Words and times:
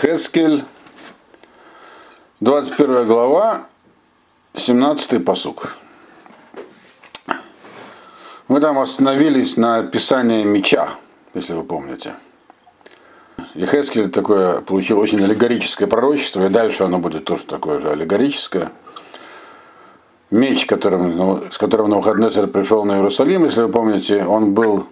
Ехескель, 0.00 0.62
21 2.40 3.08
глава, 3.08 3.66
17 4.54 5.24
посук. 5.24 5.76
Мы 8.46 8.60
там 8.60 8.78
остановились 8.78 9.56
на 9.56 9.78
описании 9.78 10.44
меча, 10.44 10.90
если 11.34 11.54
вы 11.54 11.64
помните. 11.64 12.14
Ехескель 13.54 14.08
такое 14.08 14.60
получил 14.60 15.00
очень 15.00 15.20
аллегорическое 15.24 15.88
пророчество, 15.88 16.46
и 16.46 16.48
дальше 16.48 16.84
оно 16.84 17.00
будет 17.00 17.24
тоже 17.24 17.44
такое 17.44 17.80
же 17.80 17.90
аллегорическое. 17.90 18.70
Меч, 20.30 20.66
которым, 20.66 21.16
ну, 21.16 21.50
с 21.50 21.58
которым 21.58 21.90
Навуходнецер 21.90 22.46
пришел 22.46 22.84
на 22.84 22.98
Иерусалим, 22.98 23.46
если 23.46 23.62
вы 23.62 23.68
помните, 23.68 24.24
он 24.24 24.54
был 24.54 24.86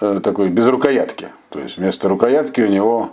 э, 0.00 0.20
такой 0.22 0.48
без 0.48 0.68
рукоятки. 0.68 1.30
То 1.48 1.58
есть 1.58 1.78
вместо 1.78 2.08
рукоятки 2.08 2.60
у 2.60 2.68
него 2.68 3.10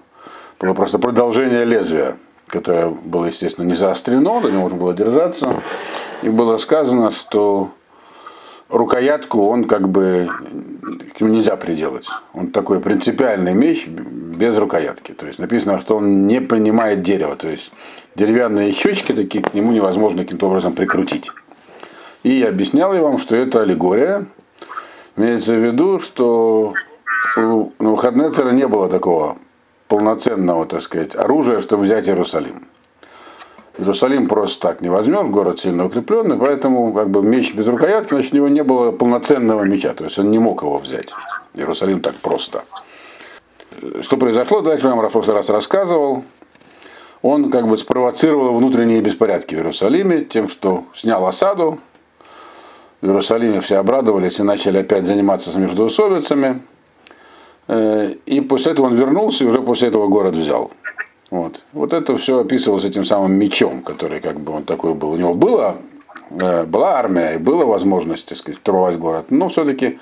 было 0.59 0.73
просто 0.73 0.99
продолжение 0.99 1.65
лезвия, 1.65 2.17
которое 2.47 2.89
было, 2.89 3.25
естественно, 3.25 3.65
не 3.65 3.75
заострено, 3.75 4.41
до 4.41 4.49
него 4.49 4.61
можно 4.63 4.77
было 4.77 4.93
держаться. 4.93 5.53
И 6.21 6.29
было 6.29 6.57
сказано, 6.57 7.11
что 7.11 7.71
рукоятку 8.69 9.45
он 9.45 9.65
как 9.65 9.89
бы 9.89 10.29
нельзя 11.19 11.55
приделать. 11.55 12.09
Он 12.33 12.47
такой 12.47 12.79
принципиальный 12.79 13.53
меч 13.53 13.87
без 13.87 14.57
рукоятки. 14.57 15.11
То 15.11 15.27
есть 15.27 15.39
написано, 15.39 15.79
что 15.79 15.97
он 15.97 16.27
не 16.27 16.41
понимает 16.41 17.01
дерево. 17.01 17.35
То 17.35 17.49
есть 17.49 17.71
деревянные 18.15 18.73
щечки 18.73 19.13
такие 19.13 19.43
к 19.43 19.53
нему 19.53 19.71
невозможно 19.71 20.23
каким-то 20.23 20.47
образом 20.47 20.73
прикрутить. 20.73 21.31
И 22.23 22.31
я 22.39 22.49
объяснял 22.49 22.93
я 22.93 23.01
вам, 23.01 23.19
что 23.19 23.35
это 23.35 23.61
аллегория. 23.61 24.25
Имеется 25.15 25.53
в 25.53 25.63
виду, 25.63 25.99
что 25.99 26.73
у 27.37 27.71
Навуходнецера 27.79 28.51
не 28.51 28.67
было 28.67 28.89
такого 28.89 29.37
полноценного, 29.93 30.65
так 30.65 30.81
сказать, 30.81 31.15
оружия, 31.15 31.61
чтобы 31.61 31.83
взять 31.83 32.07
Иерусалим. 32.07 32.63
Иерусалим 33.77 34.27
просто 34.27 34.69
так 34.69 34.81
не 34.81 34.89
возьмешь, 34.89 35.27
город 35.27 35.59
сильно 35.59 35.85
укрепленный, 35.85 36.35
поэтому 36.35 36.91
как 36.93 37.11
бы 37.11 37.21
меч 37.21 37.53
без 37.53 37.67
рукоятки, 37.67 38.15
значит, 38.15 38.33
у 38.33 38.37
него 38.37 38.47
не 38.47 38.63
было 38.63 38.91
полноценного 38.91 39.61
меча, 39.65 39.93
то 39.93 40.05
есть 40.05 40.17
он 40.17 40.31
не 40.31 40.39
мог 40.39 40.63
его 40.63 40.79
взять. 40.79 41.13
Иерусалим 41.53 41.99
так 42.01 42.15
просто. 42.15 42.63
Что 44.01 44.17
произошло, 44.17 44.61
дальше 44.61 44.87
я 44.87 44.95
вам 44.95 45.07
в 45.07 45.11
прошлый 45.11 45.35
раз 45.35 45.51
рассказывал. 45.51 46.23
Он 47.21 47.51
как 47.51 47.67
бы 47.67 47.77
спровоцировал 47.77 48.55
внутренние 48.55 48.99
беспорядки 48.99 49.53
в 49.53 49.59
Иерусалиме 49.59 50.23
тем, 50.23 50.49
что 50.49 50.85
снял 50.95 51.23
осаду. 51.27 51.77
В 53.01 53.05
Иерусалиме 53.05 53.61
все 53.61 53.75
обрадовались 53.75 54.39
и 54.39 54.43
начали 54.43 54.79
опять 54.79 55.05
заниматься 55.05 55.51
с 55.51 55.55
междоусобицами. 55.55 56.61
Э, 57.67 58.13
и 58.25 58.41
после 58.41 58.73
этого 58.73 58.87
он 58.87 58.95
вернулся 58.95 59.43
и 59.43 59.47
уже 59.47 59.61
после 59.61 59.87
этого 59.89 60.07
город 60.07 60.35
взял. 60.35 60.71
Вот. 61.29 61.63
вот 61.71 61.93
это 61.93 62.15
все 62.17 62.41
описывалось 62.41 62.83
этим 62.83 63.05
самым 63.05 63.33
мечом, 63.33 63.81
который 63.81 64.19
как 64.19 64.39
бы 64.39 64.53
он 64.53 64.63
такой 64.63 64.93
был. 64.93 65.11
У 65.11 65.17
него 65.17 65.33
было, 65.33 65.77
э, 66.29 66.65
была 66.65 66.99
армия 66.99 67.35
и 67.35 67.37
была 67.37 67.65
возможность, 67.65 68.27
так 68.27 68.37
сказать, 68.37 68.59
штурмовать 68.59 68.97
город. 68.97 69.25
Но 69.31 69.49
все-таки 69.49 69.99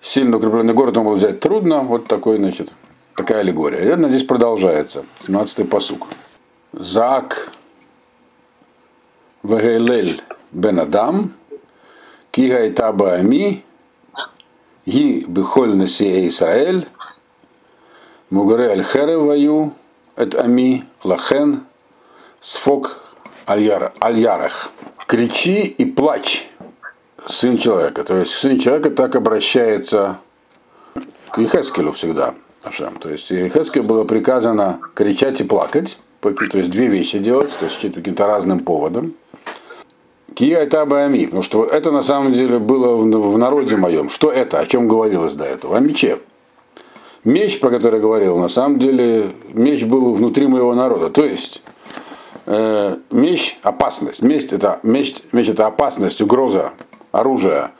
сильно 0.00 0.36
укрепленный 0.36 0.74
город 0.74 0.96
он 0.96 1.04
был 1.04 1.14
взять 1.14 1.40
трудно. 1.40 1.80
Вот 1.80 2.06
такой, 2.06 2.38
значит, 2.38 2.72
такая 3.16 3.40
аллегория. 3.40 3.80
И 3.80 3.86
это 3.86 4.08
здесь 4.08 4.22
продолжается. 4.24 5.04
17-й 5.26 5.64
посук. 5.64 6.06
Зак 6.72 7.52
Вагейлель 9.42 10.22
Бен 10.52 10.78
Адам 10.78 11.32
Кигайта 12.30 12.92
Ги 14.84 15.24
Бихоль 15.28 15.76
Насие 15.76 16.28
Исраэль, 16.28 16.88
Мугаре 18.30 18.70
Аль-Хереваю, 18.70 19.72
Эт 20.16 20.34
Ами, 20.34 20.84
Лахен, 21.04 21.64
Сфок 22.40 23.00
Аль-Ярах. 23.46 24.70
Кричи 25.06 25.62
и 25.62 25.84
плачь, 25.84 26.50
сын 27.26 27.58
человека. 27.58 28.02
То 28.02 28.16
есть 28.16 28.32
сын 28.32 28.58
человека 28.58 28.90
так 28.90 29.14
обращается 29.14 30.18
к 31.30 31.38
Ехескелю 31.38 31.92
всегда. 31.92 32.34
То 33.00 33.08
есть 33.08 33.30
Ехескелю 33.30 33.84
было 33.84 34.04
приказано 34.04 34.80
кричать 34.94 35.40
и 35.40 35.44
плакать, 35.44 35.98
то 36.20 36.30
есть 36.30 36.70
две 36.70 36.86
вещи 36.88 37.18
делать, 37.18 37.50
то 37.58 37.66
есть 37.66 37.80
каким-то 37.80 38.26
разным 38.26 38.60
поводам. 38.60 39.14
Кия 40.34 40.58
это 40.58 40.82
Абами, 40.82 41.24
потому 41.24 41.42
что 41.42 41.64
это 41.64 41.90
на 41.90 42.02
самом 42.02 42.32
деле 42.32 42.58
было 42.58 42.96
в 42.96 43.38
народе 43.38 43.76
моем. 43.76 44.10
Что 44.10 44.30
это? 44.30 44.60
О 44.60 44.66
чем 44.66 44.88
говорилось 44.88 45.34
до 45.34 45.44
этого? 45.44 45.76
О 45.76 45.80
мече. 45.80 46.18
Меч, 47.24 47.60
про 47.60 47.70
который 47.70 47.96
я 47.96 48.00
говорил, 48.00 48.38
на 48.38 48.48
самом 48.48 48.78
деле 48.78 49.32
меч 49.52 49.84
был 49.84 50.12
внутри 50.14 50.46
моего 50.46 50.74
народа. 50.74 51.08
То 51.08 51.24
есть 51.24 51.62
э, 52.46 52.96
меч 53.10 53.58
опасность. 53.62 54.22
Меч 54.22 54.52
это, 54.52 54.80
меч, 54.82 55.16
меч 55.30 55.48
это 55.48 55.66
опасность, 55.66 56.20
угроза, 56.20 56.72
оружие. 57.12 57.70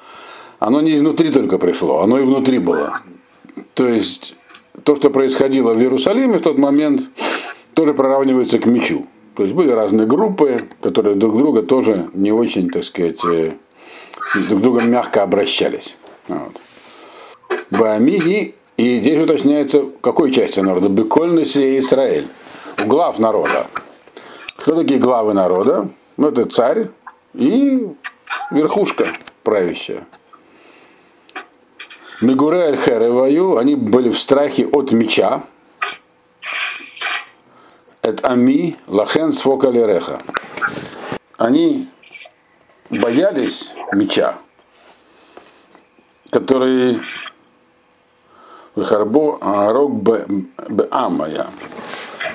Оно 0.61 0.81
не 0.81 0.95
изнутри 0.95 1.31
только 1.31 1.59
пришло, 1.59 2.03
оно 2.03 2.21
и 2.21 2.23
внутри 2.23 2.59
было. 2.59 3.01
То 3.75 3.89
есть 3.89 4.37
то, 4.85 4.95
что 4.95 5.11
происходило 5.11 5.75
в 5.75 5.81
Иерусалиме 5.81 6.39
в 6.39 6.43
тот 6.43 6.59
момент, 6.59 7.03
тоже 7.75 7.95
проравнивается 7.95 8.61
к 8.61 8.67
мечу. 8.67 9.07
То 9.35 9.45
есть 9.45 9.55
были 9.55 9.71
разные 9.71 10.07
группы, 10.07 10.65
которые 10.83 11.17
друг 11.17 11.39
друга 11.39 11.63
тоже 11.63 12.11
не 12.13 12.33
очень, 12.33 12.71
так 12.71 12.85
сказать, 12.85 13.25
э, 13.25 13.53
друг 14.49 14.61
другом 14.61 14.91
мягко 14.91 15.23
обращались. 15.23 15.97
Вот. 16.29 16.61
Баамиги, 17.71 18.55
и 18.77 18.99
здесь 18.99 19.19
уточняется, 19.19 19.87
какой 20.01 20.33
части 20.33 20.61
народа? 20.61 20.89
Бекольность 20.89 21.57
и 21.57 21.79
Израиль. 21.79 22.27
Глав 22.87 23.19
народа. 23.19 23.67
Кто 24.59 24.75
такие 24.75 25.01
главы 25.01 25.33
народа? 25.33 25.89
Ну, 26.17 26.29
это 26.29 26.45
царь 26.47 26.89
и 27.35 27.87
верхушка 28.51 29.05
правящая. 29.43 30.07
Мегуре 32.21 32.61
аль 32.61 33.59
они 33.59 33.75
были 33.75 34.11
в 34.11 34.19
страхе 34.19 34.67
от 34.67 34.93
меча, 34.93 35.43
Эт 38.03 38.19
ами 38.25 38.77
лахен 38.89 39.33
свокалереха. 39.33 40.21
Они 41.39 41.89
боялись 42.91 43.73
меча, 43.93 44.39
который 46.31 47.01
Выхарбо 48.75 49.39
Арок 49.41 49.93
Беамая. 50.69 51.47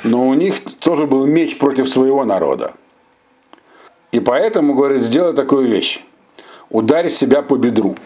Но 0.06 0.30
у 0.30 0.34
них 0.36 0.64
тоже 0.80 1.06
был 1.06 1.26
меч 1.26 1.58
против 1.58 1.90
своего 1.90 2.24
народа. 2.24 2.74
И 4.14 4.22
поэтому, 4.22 4.74
говорит, 4.74 5.04
сделай 5.04 5.34
такую 5.34 5.68
вещь. 5.68 6.02
Ударь 6.70 7.10
себя 7.10 7.42
по 7.42 7.58
бедру. 7.58 7.98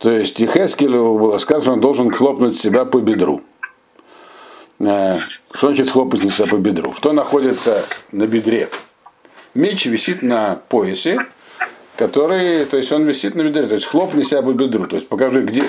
То 0.00 0.10
есть 0.10 0.38
Ихескелю 0.42 1.16
было 1.16 1.38
сказано, 1.38 1.74
он 1.74 1.80
должен 1.80 2.10
хлопнуть 2.10 2.60
себя 2.60 2.84
по 2.84 2.98
бедру. 2.98 3.40
Э, 4.80 5.20
что 5.20 5.68
значит 5.68 5.90
хлопать 5.90 6.22
по 6.50 6.56
бедру? 6.56 6.94
Что 6.94 7.12
находится 7.12 7.84
на 8.12 8.26
бедре? 8.26 8.68
Меч 9.54 9.86
висит 9.86 10.22
на 10.22 10.56
поясе, 10.68 11.18
который, 11.96 12.64
то 12.64 12.76
есть 12.76 12.90
он 12.90 13.04
висит 13.04 13.34
на 13.36 13.42
бедре, 13.42 13.66
то 13.66 13.74
есть 13.74 13.86
хлопни 13.86 14.22
себя 14.22 14.42
по 14.42 14.52
бедру, 14.52 14.86
то 14.86 14.96
есть 14.96 15.08
покажи, 15.08 15.42
где, 15.42 15.62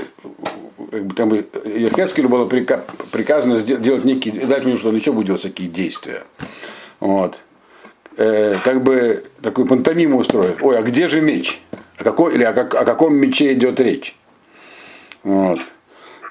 там 1.15 1.33
Ерхескелю 1.33 2.29
было 2.29 2.45
приказано 2.45 3.57
сделать 3.57 4.05
некие, 4.05 4.45
дать 4.45 4.65
мне, 4.65 4.75
что 4.75 4.89
он 4.89 4.95
еще 4.95 5.11
будет 5.11 5.27
делать 5.27 5.41
всякие 5.41 5.67
действия. 5.67 6.23
Вот. 6.99 7.43
Э, 8.17 8.55
как 8.63 8.81
бы 8.81 9.25
такую 9.41 9.67
пантомиму 9.67 10.17
устроил. 10.17 10.55
Ой, 10.61 10.79
а 10.79 10.81
где 10.81 11.07
же 11.07 11.21
меч? 11.21 11.61
О, 11.97 12.03
какой, 12.03 12.33
или 12.33 12.43
о, 12.43 12.53
как, 12.53 12.73
о 12.73 12.85
каком 12.85 13.15
мече 13.15 13.53
идет 13.53 13.79
речь? 13.79 14.17
Вот. 15.23 15.59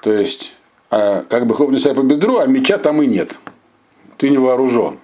То 0.01 0.11
есть 0.11 0.54
как 1.29 1.47
бы 1.47 1.55
хлопнуть 1.55 1.81
себя 1.81 1.93
по 1.93 2.01
бедру, 2.01 2.37
а 2.37 2.45
меча 2.45 2.77
там 2.77 3.01
и 3.01 3.07
нет. 3.07 3.37
Ты 4.17 4.29
не 4.29 4.37
вооружен. 4.37 4.99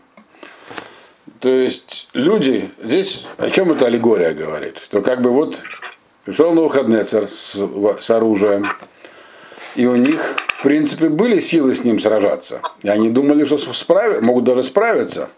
То 1.40 1.50
есть 1.50 2.08
люди, 2.14 2.70
здесь 2.82 3.26
о 3.38 3.50
чем 3.50 3.72
эта 3.72 3.88
аллегория 3.88 4.34
говорит? 4.34 4.78
Что 4.78 5.02
как 5.02 5.22
бы 5.22 5.32
вот 5.32 5.62
пришел 6.24 6.54
на 6.54 6.62
выходные 6.62 7.04
с, 7.04 7.28
с 8.00 8.10
оружием, 8.10 8.66
и 9.76 9.86
у 9.86 9.96
них, 9.96 10.36
в 10.48 10.64
принципе, 10.64 11.10
были 11.10 11.40
силы 11.40 11.74
с 11.74 11.84
ним 11.84 12.00
сражаться. 12.00 12.62
И 12.84 12.90
они 12.90 13.10
думали, 13.10 13.44
что 13.44 13.58
справи, 13.58 14.20
могут 14.20 14.44
даже 14.44 14.64
справиться. 14.64 15.30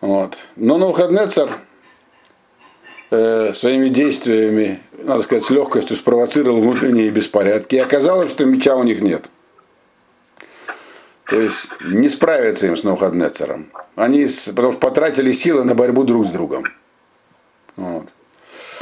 Вот. 0.00 0.38
Но 0.56 0.78
Навуходнецер 0.78 1.50
э, 3.10 3.52
своими 3.54 3.88
действиями, 3.88 4.82
надо 4.98 5.22
сказать, 5.22 5.44
с 5.44 5.50
легкостью 5.50 5.96
спровоцировал 5.96 6.60
внутренние 6.60 7.10
беспорядки. 7.10 7.76
И 7.76 7.78
оказалось, 7.78 8.30
что 8.30 8.44
меча 8.44 8.76
у 8.76 8.84
них 8.84 9.00
нет. 9.00 9.30
То 11.26 11.40
есть 11.40 11.70
не 11.80 12.08
справятся 12.08 12.66
им 12.66 12.76
с 12.76 12.84
Навуходнецером. 12.84 13.70
Они 13.96 14.26
потому 14.48 14.72
что 14.72 14.80
потратили 14.80 15.32
силы 15.32 15.64
на 15.64 15.74
борьбу 15.74 16.04
друг 16.04 16.26
с 16.26 16.30
другом. 16.30 16.64
Вот. 17.76 18.06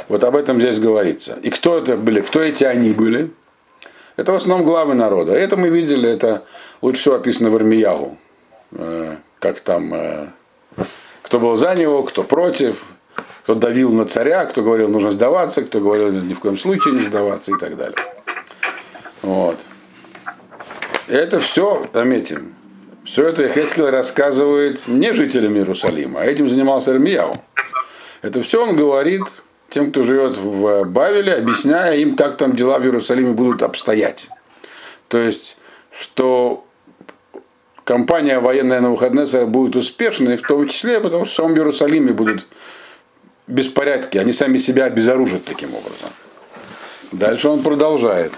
вот 0.08 0.24
об 0.24 0.36
этом 0.36 0.60
здесь 0.60 0.78
говорится. 0.78 1.38
И 1.42 1.50
кто 1.50 1.78
это 1.78 1.96
были? 1.96 2.20
Кто 2.20 2.40
эти 2.40 2.64
они 2.64 2.92
были? 2.92 3.30
Это 4.16 4.32
в 4.32 4.36
основном 4.36 4.66
главы 4.66 4.94
народа. 4.94 5.32
Это 5.32 5.56
мы 5.56 5.68
видели, 5.68 6.08
это 6.08 6.44
лучше 6.82 7.00
всего 7.00 7.14
описано 7.14 7.50
в 7.50 7.56
Армиягу. 7.56 8.18
Э, 8.72 9.16
как 9.38 9.60
там, 9.60 9.94
э, 9.94 10.28
кто 11.22 11.38
был 11.38 11.56
за 11.56 11.74
него, 11.74 12.02
кто 12.02 12.22
против, 12.22 12.84
кто 13.42 13.54
давил 13.54 13.92
на 13.92 14.04
царя, 14.04 14.44
кто 14.44 14.62
говорил, 14.62 14.88
нужно 14.88 15.10
сдаваться, 15.10 15.62
кто 15.62 15.80
говорил, 15.80 16.10
ни 16.10 16.34
в 16.34 16.40
коем 16.40 16.58
случае 16.58 16.94
не 16.94 17.00
сдаваться 17.00 17.52
и 17.52 17.58
так 17.58 17.76
далее. 17.76 17.96
Вот. 19.22 19.58
Это 21.08 21.40
все, 21.40 21.82
заметим, 21.92 22.54
все 23.04 23.28
это 23.28 23.48
Хескель 23.48 23.90
рассказывает 23.90 24.86
не 24.86 25.12
жителям 25.12 25.54
Иерусалима, 25.56 26.20
а 26.20 26.24
этим 26.24 26.48
занимался 26.48 26.92
Армияу. 26.92 27.34
Это 28.22 28.42
все 28.42 28.64
он 28.64 28.76
говорит 28.76 29.22
тем, 29.68 29.90
кто 29.90 30.04
живет 30.04 30.36
в 30.36 30.84
Бавеле, 30.84 31.34
объясняя 31.34 31.96
им, 31.96 32.16
как 32.16 32.36
там 32.36 32.54
дела 32.54 32.78
в 32.78 32.84
Иерусалиме 32.84 33.32
будут 33.32 33.62
обстоять. 33.62 34.28
То 35.08 35.18
есть, 35.18 35.56
что 35.90 36.64
компания 37.84 38.38
военная 38.38 38.80
на 38.80 38.90
выходные 38.90 39.26
будет 39.46 39.74
успешной, 39.74 40.36
в 40.36 40.42
том 40.42 40.68
числе, 40.68 41.00
потому 41.00 41.24
что 41.24 41.34
в 41.34 41.36
самом 41.36 41.56
Иерусалиме 41.56 42.12
будут 42.12 42.46
беспорядки, 43.46 44.18
они 44.18 44.32
сами 44.32 44.58
себя 44.58 44.84
обезоружат 44.84 45.44
таким 45.44 45.74
образом. 45.74 46.10
Дальше 47.10 47.48
он 47.48 47.62
продолжает. 47.62 48.32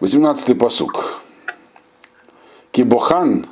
18-й 0.00 0.54
посук. 0.54 1.20
Кибохан, 2.70 3.46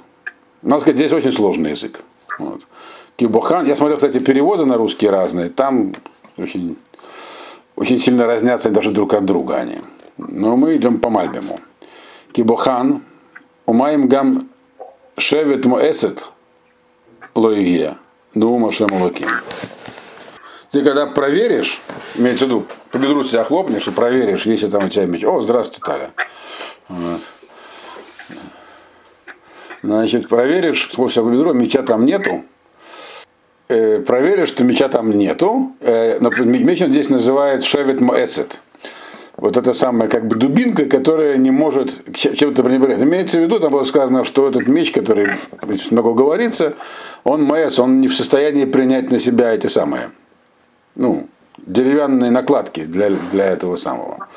надо 0.62 0.80
сказать, 0.80 0.96
здесь 0.96 1.12
очень 1.12 1.32
сложный 1.32 1.70
язык. 1.70 2.00
Вот. 2.38 2.66
Кибохан, 3.16 3.66
я 3.66 3.76
смотрел, 3.76 3.96
кстати, 3.98 4.18
переводы 4.18 4.64
на 4.64 4.76
русский 4.76 5.08
разные, 5.08 5.48
там 5.48 5.94
очень, 6.36 6.76
очень 7.76 7.98
сильно 7.98 8.26
разнятся 8.26 8.70
даже 8.70 8.90
друг 8.90 9.14
от 9.14 9.24
друга 9.24 9.56
они. 9.56 9.78
Но 10.16 10.56
мы 10.56 10.76
идем 10.76 10.98
по 10.98 11.10
Мальбиму. 11.10 11.60
Кибохан, 12.32 13.02
умаем 13.66 14.08
гам 14.08 14.48
шевет 15.16 15.64
моэсет 15.64 16.26
лоигия, 17.34 17.96
ну 18.34 18.58
машем 18.58 18.92
локим. 18.92 19.28
Ты 20.72 20.82
когда 20.82 21.04
проверишь, 21.04 21.82
имеется 22.14 22.46
в 22.46 22.48
виду, 22.48 22.66
по 22.90 22.96
бедру 22.96 23.22
себя 23.24 23.44
хлопнешь 23.44 23.86
и 23.86 23.90
проверишь, 23.90 24.46
если 24.46 24.68
там 24.68 24.86
у 24.86 24.88
тебя 24.88 25.04
меч. 25.04 25.22
О, 25.22 25.42
здравствуйте, 25.42 25.82
Таля. 25.84 26.10
Вот. 26.88 27.20
Значит, 29.82 30.28
проверишь, 30.28 30.88
сколько 30.90 31.22
по 31.22 31.28
бедру, 31.28 31.52
меча 31.52 31.82
там 31.82 32.06
нету. 32.06 32.44
Э, 33.68 34.00
проверишь, 34.00 34.48
что 34.48 34.64
меча 34.64 34.88
там 34.88 35.10
нету. 35.10 35.72
Э, 35.80 36.18
но 36.20 36.30
меч 36.30 36.80
он 36.80 36.88
здесь 36.88 37.10
называет 37.10 37.64
Шевет 37.64 38.00
Моэсет. 38.00 38.62
Вот 39.36 39.58
это 39.58 39.74
самая 39.74 40.08
как 40.08 40.26
бы 40.26 40.36
дубинка, 40.36 40.86
которая 40.86 41.36
не 41.36 41.50
может 41.50 42.14
чем-то 42.14 42.62
пренебрегать. 42.62 43.02
Имеется 43.02 43.36
в 43.36 43.42
виду, 43.42 43.60
там 43.60 43.72
было 43.72 43.82
сказано, 43.82 44.24
что 44.24 44.48
этот 44.48 44.68
меч, 44.68 44.90
который 44.90 45.28
много 45.90 46.14
говорится, 46.14 46.72
он 47.24 47.42
Моэс, 47.44 47.78
он 47.78 48.00
не 48.00 48.08
в 48.08 48.16
состоянии 48.16 48.64
принять 48.64 49.10
на 49.10 49.18
себя 49.18 49.52
эти 49.52 49.66
самые 49.66 50.08
ну, 50.94 51.28
деревянные 51.58 52.30
накладки 52.30 52.84
для, 52.84 53.10
для 53.10 53.46
этого 53.46 53.76
самого, 53.76 54.28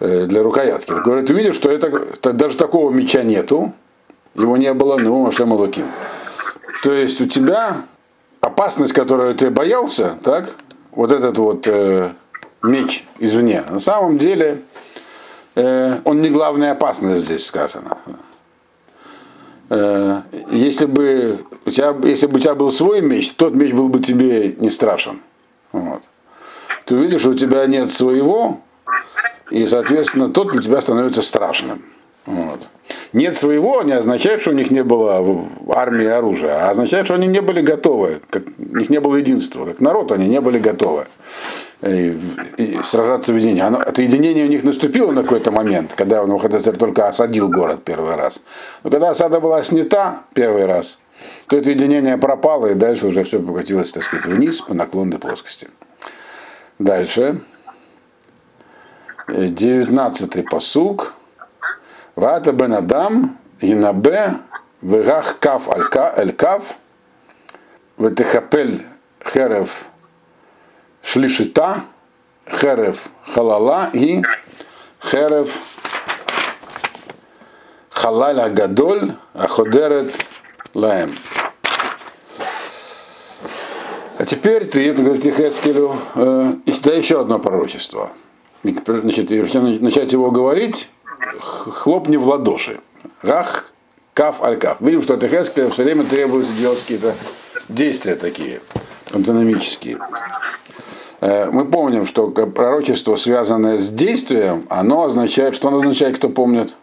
э, 0.00 0.26
для 0.26 0.42
рукоятки. 0.42 0.92
Говорит, 0.92 1.30
видишь, 1.30 1.56
что 1.56 1.70
это, 1.70 2.32
даже 2.32 2.56
такого 2.56 2.90
меча 2.90 3.22
нету, 3.22 3.72
его 4.34 4.56
не 4.56 4.72
было, 4.72 4.98
но 4.98 5.18
Машем 5.18 5.52
Луким. 5.52 5.86
То 6.82 6.92
есть 6.92 7.20
у 7.20 7.26
тебя 7.26 7.78
опасность, 8.40 8.92
которую 8.92 9.34
ты 9.34 9.50
боялся, 9.50 10.16
так, 10.22 10.50
вот 10.92 11.10
этот 11.10 11.38
вот 11.38 11.66
э, 11.66 12.12
меч 12.62 13.06
извне, 13.18 13.64
на 13.68 13.80
самом 13.80 14.18
деле 14.18 14.62
э, 15.54 15.98
он 16.04 16.20
не 16.20 16.30
главная 16.30 16.72
опасность 16.72 17.24
здесь 17.24 17.46
сказано. 17.46 17.98
Э, 19.68 20.22
если 20.50 20.86
бы, 20.86 21.44
у 21.64 21.70
тебя, 21.70 21.94
если 22.04 22.26
бы 22.26 22.36
у 22.36 22.38
тебя 22.38 22.54
был 22.54 22.70
свой 22.70 23.00
меч, 23.00 23.32
тот 23.32 23.54
меч 23.54 23.72
был 23.72 23.88
бы 23.88 24.00
тебе 24.00 24.54
не 24.58 24.70
страшен. 24.70 25.20
Вот. 25.76 26.02
Ты 26.86 26.96
видишь, 26.96 27.26
у 27.26 27.34
тебя 27.34 27.66
нет 27.66 27.90
своего, 27.90 28.60
и, 29.50 29.66
соответственно, 29.66 30.28
тот 30.28 30.52
для 30.52 30.62
тебя 30.62 30.80
становится 30.80 31.20
страшным. 31.20 31.82
Вот. 32.24 32.66
Нет 33.12 33.36
своего 33.36 33.82
не 33.82 33.92
означает, 33.92 34.40
что 34.40 34.50
у 34.50 34.54
них 34.54 34.70
не 34.70 34.82
было 34.82 35.44
армии 35.68 36.06
оружия, 36.06 36.66
а 36.66 36.70
означает, 36.70 37.06
что 37.06 37.14
они 37.14 37.26
не 37.26 37.40
были 37.40 37.60
готовы, 37.60 38.20
как, 38.30 38.44
у 38.58 38.76
них 38.76 38.90
не 38.90 39.00
было 39.00 39.16
единства, 39.16 39.64
как 39.66 39.80
народ 39.80 40.12
они 40.12 40.28
не 40.28 40.40
были 40.40 40.58
готовы 40.58 41.06
и, 41.82 42.18
и 42.56 42.80
сражаться 42.84 43.32
в 43.32 43.36
единении. 43.36 43.62
Оно, 43.62 43.82
это 43.82 44.02
единение 44.02 44.44
у 44.44 44.48
них 44.48 44.64
наступило 44.64 45.12
на 45.12 45.22
какой-то 45.22 45.50
момент, 45.50 45.92
когда 45.94 46.24
Навуходоносор 46.26 46.76
только 46.76 47.08
осадил 47.08 47.48
город 47.48 47.84
первый 47.84 48.16
раз. 48.16 48.40
Но 48.82 48.90
когда 48.90 49.10
осада 49.10 49.40
была 49.40 49.62
снята 49.62 50.22
первый 50.34 50.66
раз, 50.66 50.98
то 51.46 51.56
это 51.56 51.70
единение 51.70 52.16
пропало, 52.16 52.66
и 52.66 52.74
дальше 52.74 53.06
уже 53.06 53.22
все 53.24 53.40
покатилось, 53.40 53.92
так 53.92 54.02
сказать, 54.02 54.26
вниз 54.26 54.60
по 54.60 54.74
наклонной 54.74 55.18
плоскости. 55.18 55.68
Дальше. 56.78 57.40
19-й 59.28 60.42
посук. 60.42 61.14
Вата 62.14 62.52
бен 62.52 62.72
Адам, 62.72 63.38
Инабе, 63.60 64.34
Вегах 64.80 65.38
Кав 65.38 65.68
Эль 66.16 66.32
Кав, 66.32 66.74
Ветехапель 67.98 68.86
Херев 69.24 69.86
Шлишита, 71.02 71.76
Херев 72.48 73.08
Халала 73.26 73.90
и 73.92 74.22
Херев 75.02 75.58
Халаля 77.90 78.48
Гадоль, 78.48 79.12
Аходерет 79.34 80.12
Лаем. 80.76 81.14
А 84.18 84.24
теперь 84.26 84.66
ты, 84.66 84.92
говорит 84.92 85.24
Ихескелю, 85.24 85.96
э, 86.14 86.52
да 86.82 86.92
еще 86.92 87.22
одно 87.22 87.38
пророчество. 87.38 88.10
Значит, 88.62 89.30
начать 89.80 90.12
его 90.12 90.30
говорить, 90.30 90.90
хлопни 91.40 92.18
в 92.18 92.28
ладоши. 92.28 92.80
Рах, 93.22 93.72
каф, 94.12 94.42
аль 94.42 94.58
каф. 94.58 94.76
Видим, 94.80 95.00
что 95.00 95.14
от 95.14 95.24
Ихескеля 95.24 95.70
все 95.70 95.82
время 95.82 96.04
требуется 96.04 96.52
делать 96.52 96.80
какие-то 96.80 97.14
действия 97.70 98.14
такие, 98.14 98.60
автономические. 99.14 99.96
Э, 101.22 101.46
мы 101.50 101.64
помним, 101.64 102.04
что 102.04 102.28
пророчество, 102.28 103.16
связанное 103.16 103.78
с 103.78 103.88
действием, 103.88 104.66
оно 104.68 105.04
означает, 105.04 105.56
что 105.56 105.68
оно 105.68 105.78
означает, 105.78 106.18
кто 106.18 106.28
помнит? 106.28 106.74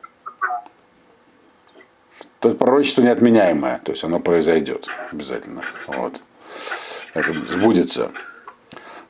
То 2.43 2.49
есть 2.49 2.59
пророчество 2.59 3.01
неотменяемое, 3.01 3.79
то 3.85 3.93
есть 3.93 4.03
оно 4.03 4.19
произойдет 4.19 4.85
обязательно. 5.13 5.61
Вот. 5.95 6.19
Это 7.15 7.31
сбудется. 7.31 8.11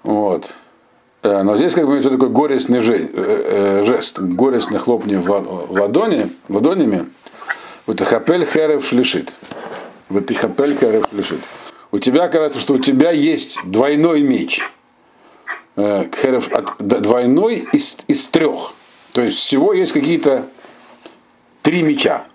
Вот. 0.04 0.52
Э, 1.24 1.42
но 1.42 1.58
здесь 1.58 1.74
как 1.74 1.88
бы 1.88 1.98
это 1.98 2.12
такой 2.12 2.30
горестный 2.30 2.78
э, 2.78 3.10
э, 3.12 3.84
жест, 3.86 4.20
горестный 4.20 4.78
хлопни 4.78 5.16
в 5.16 5.32
ладони, 5.72 6.30
ладонями. 6.48 7.10
Вот 7.88 8.02
и 8.02 8.06
хапель 8.06 8.46
херев 8.46 8.86
шлишит. 8.86 9.34
Вот 10.10 10.30
и 10.30 10.36
хапель 10.36 10.78
херев 10.78 11.08
шлишит. 11.10 11.40
У 11.92 11.98
тебя 11.98 12.28
кажется, 12.28 12.60
что 12.60 12.74
у 12.74 12.78
тебя 12.78 13.10
есть 13.10 13.58
двойной 13.66 14.22
меч. 14.22 14.62
Херев 15.76 16.52
двойной 16.78 17.66
из, 17.72 17.98
из 18.08 18.28
трех. 18.28 18.74
То 19.12 19.24
есть 19.24 19.38
всего 19.38 19.74
есть 19.74 19.92
какие-то 19.92 20.46
три 21.64 21.82
меча 21.82 22.28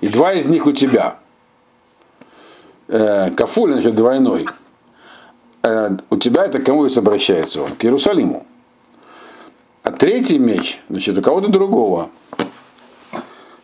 и 0.00 0.08
два 0.08 0.32
из 0.32 0.46
них 0.46 0.66
у 0.66 0.72
тебя. 0.72 1.18
Э, 2.88 3.30
кафуль, 3.30 3.72
значит, 3.72 3.94
двойной. 3.94 4.46
Э, 5.62 5.96
у 6.10 6.16
тебя 6.16 6.44
это 6.44 6.60
кому 6.60 6.86
и 6.86 6.98
обращается 6.98 7.62
он? 7.62 7.70
К 7.72 7.84
Иерусалиму. 7.84 8.46
А 9.82 9.90
третий 9.90 10.38
меч, 10.38 10.80
значит, 10.88 11.16
у 11.18 11.22
кого-то 11.22 11.50
другого. 11.50 12.10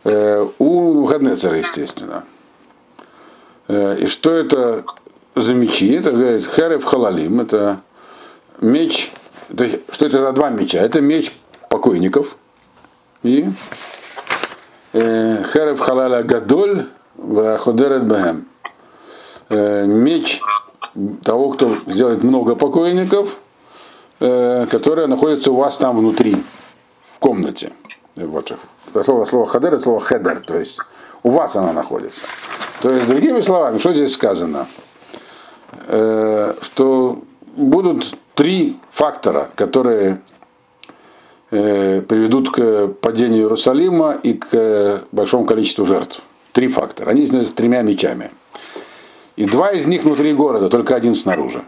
Э, 0.05 0.47
у 0.59 1.07
Хаднецера, 1.07 1.57
естественно. 1.57 2.25
Э, 3.69 3.97
и 4.01 4.07
что 4.07 4.33
это 4.33 4.85
за 5.35 5.55
мечи? 5.55 5.93
Это, 5.93 6.13
говорит, 6.13 6.47
Херев 6.47 6.85
Халалим. 6.85 7.41
Это 7.41 7.81
меч, 8.61 9.13
это, 9.49 9.81
что 9.91 10.07
это 10.07 10.21
за 10.21 10.33
два 10.33 10.51
меча? 10.51 10.81
Это 10.81 11.01
меч 11.01 11.33
покойников 11.71 12.37
и 13.23 13.47
Херев 14.95 15.81
халаля 15.81 16.23
гадоль 16.23 16.87
ходерет 17.59 18.07
бэм. 18.07 18.47
Э, 19.51 19.85
меч 19.87 20.41
того, 21.23 21.51
кто 21.51 21.69
сделает 21.75 22.23
много 22.23 22.55
покойников, 22.55 23.39
э, 24.21 24.67
которая 24.71 25.07
находится 25.07 25.51
у 25.51 25.57
вас 25.57 25.77
там 25.77 25.99
внутри, 25.99 26.43
в 27.15 27.19
комнате. 27.19 27.73
Вот 28.15 28.53
слово, 29.05 29.25
слово 29.25 29.47
хадер 29.47 29.79
слово 29.81 30.01
хедер, 30.01 30.41
то 30.47 30.59
есть 30.59 30.79
у 31.23 31.31
вас 31.31 31.57
она 31.57 31.73
находится. 31.73 32.23
То 32.81 32.91
есть, 32.91 33.09
другими 33.09 33.41
словами, 33.41 33.79
что 33.79 33.93
здесь 33.93 34.13
сказано? 34.13 34.67
Что 35.89 37.19
будут 37.57 38.17
три 38.35 38.79
фактора, 38.91 39.51
которые 39.55 40.13
э, 40.13 40.17
приведут 41.55 42.51
к 42.51 42.89
падению 43.01 43.43
Иерусалима 43.43 44.19
и 44.23 44.35
к 44.35 45.05
большому 45.13 45.45
количеству 45.45 45.87
жертв. 45.87 46.23
Три 46.53 46.69
фактора. 46.69 47.11
Они 47.11 47.27
становятся 47.27 47.55
тремя 47.55 47.83
мечами. 47.83 48.31
И 49.37 49.47
два 49.47 49.71
из 49.71 49.87
них 49.87 50.05
внутри 50.05 50.33
города, 50.33 50.69
только 50.69 50.95
один 50.95 51.15
снаружи. 51.15 51.65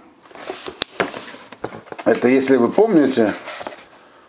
Это 2.05 2.29
если 2.29 2.57
вы 2.57 2.71
помните, 2.71 3.35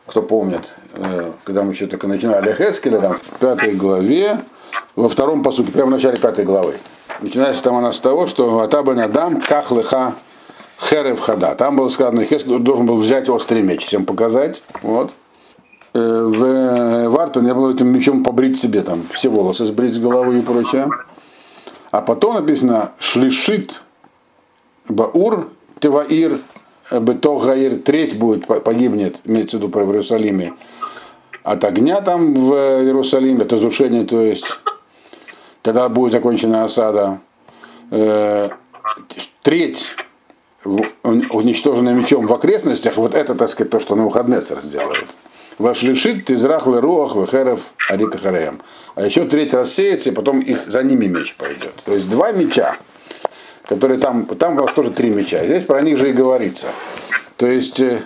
кто 0.08 0.24
помнит, 0.24 0.74
э, 0.94 1.34
когда 1.44 1.62
мы 1.62 1.74
еще 1.74 1.86
только 1.86 2.08
начинали 2.08 2.52
Хескеля, 2.54 3.00
там, 3.00 3.14
в 3.18 3.22
пятой 3.40 3.76
главе, 3.76 4.40
во 4.96 5.10
втором 5.10 5.44
посуке, 5.44 5.72
прямо 5.72 5.90
в 5.90 5.92
начале 5.92 6.18
пятой 6.18 6.44
главы. 6.44 6.74
Начинается 7.22 7.64
там 7.64 7.76
она 7.76 7.94
с 7.94 8.00
того, 8.00 8.26
что 8.26 8.62
Атабан 8.62 9.00
Адам 9.00 9.40
Кахлыха 9.40 10.16
Херев 10.80 11.20
Хада. 11.20 11.54
Там 11.54 11.76
было 11.76 11.90
сказано, 11.90 12.26
Хескель 12.26 12.58
должен 12.58 12.88
был 12.88 12.96
взять 12.96 13.30
острый 13.30 13.62
меч, 13.62 13.86
всем 13.86 14.06
показать. 14.06 14.64
Вот. 14.82 15.12
Э, 15.98 16.24
в 16.28 17.10
Варта 17.10 17.42
не 17.42 17.54
было 17.54 17.72
этим 17.72 17.88
мечом 17.88 18.24
побрить 18.24 18.60
себе 18.60 18.84
там 18.84 19.02
все 19.12 19.30
волосы, 19.30 19.66
сбрить 19.66 19.96
с 19.96 19.98
головы 19.98 20.40
и 20.40 20.42
прочее. 20.42 20.88
А 21.90 22.02
потом 22.02 22.36
написано 22.36 22.92
Шлишит 23.00 23.82
Баур 24.88 25.50
Теваир 25.80 26.40
Бетох 26.92 27.48
треть 27.84 28.18
будет, 28.18 28.46
погибнет, 28.46 29.22
имеется 29.26 29.58
в 29.58 29.62
виду 29.62 29.72
в 29.72 29.78
Иерусалиме, 29.78 30.54
от 31.44 31.64
огня 31.66 32.00
там 32.00 32.34
в 32.34 32.54
Иерусалиме, 32.54 33.42
от 33.42 33.52
разрушения, 33.52 34.06
то 34.06 34.22
есть, 34.22 34.46
когда 35.64 35.90
будет 35.90 36.14
закончена 36.14 36.64
осада, 36.64 37.20
э, 37.92 38.48
треть 39.42 39.96
уничтоженная 40.64 41.94
мечом 41.94 42.28
в 42.28 42.34
окрестностях, 42.34 42.96
вот 42.96 43.16
это, 43.16 43.36
так 43.36 43.50
сказать, 43.50 43.72
то, 43.72 43.80
что 43.80 43.96
на 43.96 44.06
выходные 44.06 44.42
сделает. 44.42 45.08
Ваш 45.58 45.84
решит 45.84 46.30
израхлы 46.30 46.82
руах 46.82 47.16
вехерев 47.16 47.62
арита 47.90 48.18
хареем. 48.18 48.62
А 48.96 49.06
еще 49.06 49.26
треть 49.26 49.54
рассеется, 49.54 50.12
и 50.12 50.14
потом 50.14 50.40
их 50.40 50.68
за 50.68 50.84
ними 50.84 51.06
меч 51.06 51.36
пойдет. 51.38 51.74
То 51.84 51.94
есть 51.94 52.10
два 52.10 52.32
меча 52.32 52.74
которые 53.68 54.00
там, 54.00 54.26
там 54.26 54.56
вас 54.56 54.74
тоже 54.74 54.92
три 54.92 55.10
меча. 55.10 55.46
Здесь 55.46 55.66
про 55.66 55.82
них 55.82 55.98
же 55.98 56.10
и 56.10 56.14
говорится. 56.14 56.68
То 57.36 57.48
есть 57.48 57.80
э, 57.80 58.02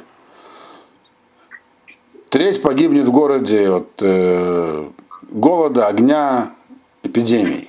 треть 2.29 2.61
погибнет 2.61 3.07
в 3.07 3.11
городе 3.11 3.69
от 3.69 3.89
э, 4.01 4.89
голода, 5.29 5.87
огня, 5.87 6.53
эпидемий. 7.03 7.67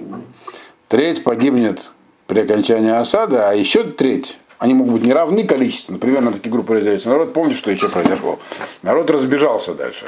Треть 0.88 1.22
погибнет 1.22 1.90
при 2.26 2.40
окончании 2.40 2.92
осады, 2.92 3.36
а 3.36 3.52
еще 3.52 3.84
треть, 3.84 4.38
они 4.62 4.74
могут 4.74 4.92
быть 4.92 5.04
не 5.04 5.12
равны 5.12 5.42
количественно, 5.42 5.96
например, 5.96 6.20
на 6.20 6.32
такие 6.32 6.48
группы 6.48 6.76
разделяются. 6.76 7.08
Народ, 7.08 7.32
помнит, 7.32 7.56
что 7.56 7.72
еще 7.72 7.88
произошло? 7.88 8.38
Народ 8.82 9.10
разбежался 9.10 9.74
дальше, 9.74 10.06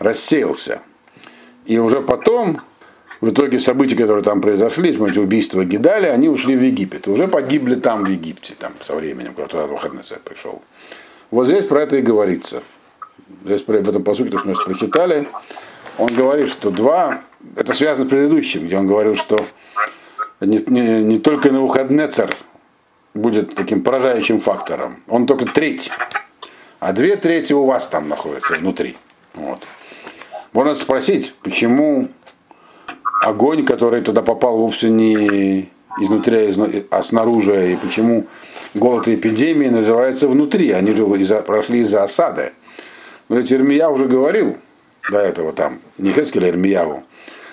рассеялся. 0.00 0.80
И 1.66 1.78
уже 1.78 2.00
потом 2.00 2.60
в 3.20 3.28
итоге 3.28 3.60
события, 3.60 3.94
которые 3.94 4.24
там 4.24 4.40
произошли, 4.40 4.90
эти 4.90 5.18
убийства 5.20 5.64
Гидали, 5.64 6.06
они 6.06 6.28
ушли 6.28 6.56
в 6.56 6.62
Египет. 6.64 7.06
Уже 7.06 7.28
погибли 7.28 7.76
там, 7.76 8.04
в 8.04 8.08
Египте, 8.08 8.56
там, 8.58 8.72
со 8.82 8.96
временем, 8.96 9.34
когда 9.34 9.46
туда 9.46 9.66
выходный 9.66 10.02
царь 10.02 10.18
пришел. 10.18 10.60
Вот 11.30 11.46
здесь 11.46 11.64
про 11.64 11.82
это 11.82 11.96
и 11.96 12.02
говорится. 12.02 12.64
Здесь 13.44 13.62
в 13.64 13.70
этом 13.70 14.02
посуке, 14.02 14.30
то, 14.30 14.38
что 14.38 14.48
мы 14.48 14.54
прочитали, 14.54 15.28
он 15.96 16.12
говорит, 16.12 16.48
что 16.48 16.72
два, 16.72 17.20
это 17.54 17.72
связано 17.74 18.06
с 18.06 18.10
предыдущим, 18.10 18.66
где 18.66 18.76
он 18.76 18.88
говорил, 18.88 19.14
что 19.14 19.46
не, 20.40 20.58
не, 20.66 21.04
не 21.04 21.20
только 21.20 21.52
на 21.52 21.60
выходный 21.60 22.08
царь 22.08 22.34
будет 23.14 23.54
таким 23.54 23.82
поражающим 23.82 24.40
фактором, 24.40 25.02
он 25.08 25.26
только 25.26 25.46
треть, 25.46 25.90
а 26.78 26.92
две 26.92 27.16
трети 27.16 27.52
у 27.52 27.64
вас 27.64 27.88
там 27.88 28.08
находятся 28.08 28.56
внутри. 28.56 28.96
Вот. 29.34 29.62
Можно 30.52 30.74
спросить, 30.74 31.34
почему 31.42 32.08
огонь, 33.22 33.64
который 33.64 34.00
туда 34.00 34.22
попал 34.22 34.58
вовсе 34.58 34.90
не 34.90 35.70
изнутри, 36.00 36.54
а 36.90 37.02
снаружи, 37.02 37.72
и 37.72 37.76
почему 37.76 38.26
голод 38.74 39.08
и 39.08 39.14
эпидемии 39.14 39.68
называются 39.68 40.28
внутри, 40.28 40.70
они 40.70 40.92
же 40.92 41.04
из 41.04 41.32
прошли 41.44 41.80
из-за 41.80 42.02
осады. 42.02 42.52
Но 43.28 43.36
ведь 43.36 43.52
Ирмия 43.52 43.88
уже 43.88 44.06
говорил 44.06 44.56
до 45.10 45.18
этого 45.18 45.52
там, 45.52 45.80
не 45.98 46.12
Хескель, 46.12 46.44
а 46.44 46.48
Ирмияву, 46.48 47.04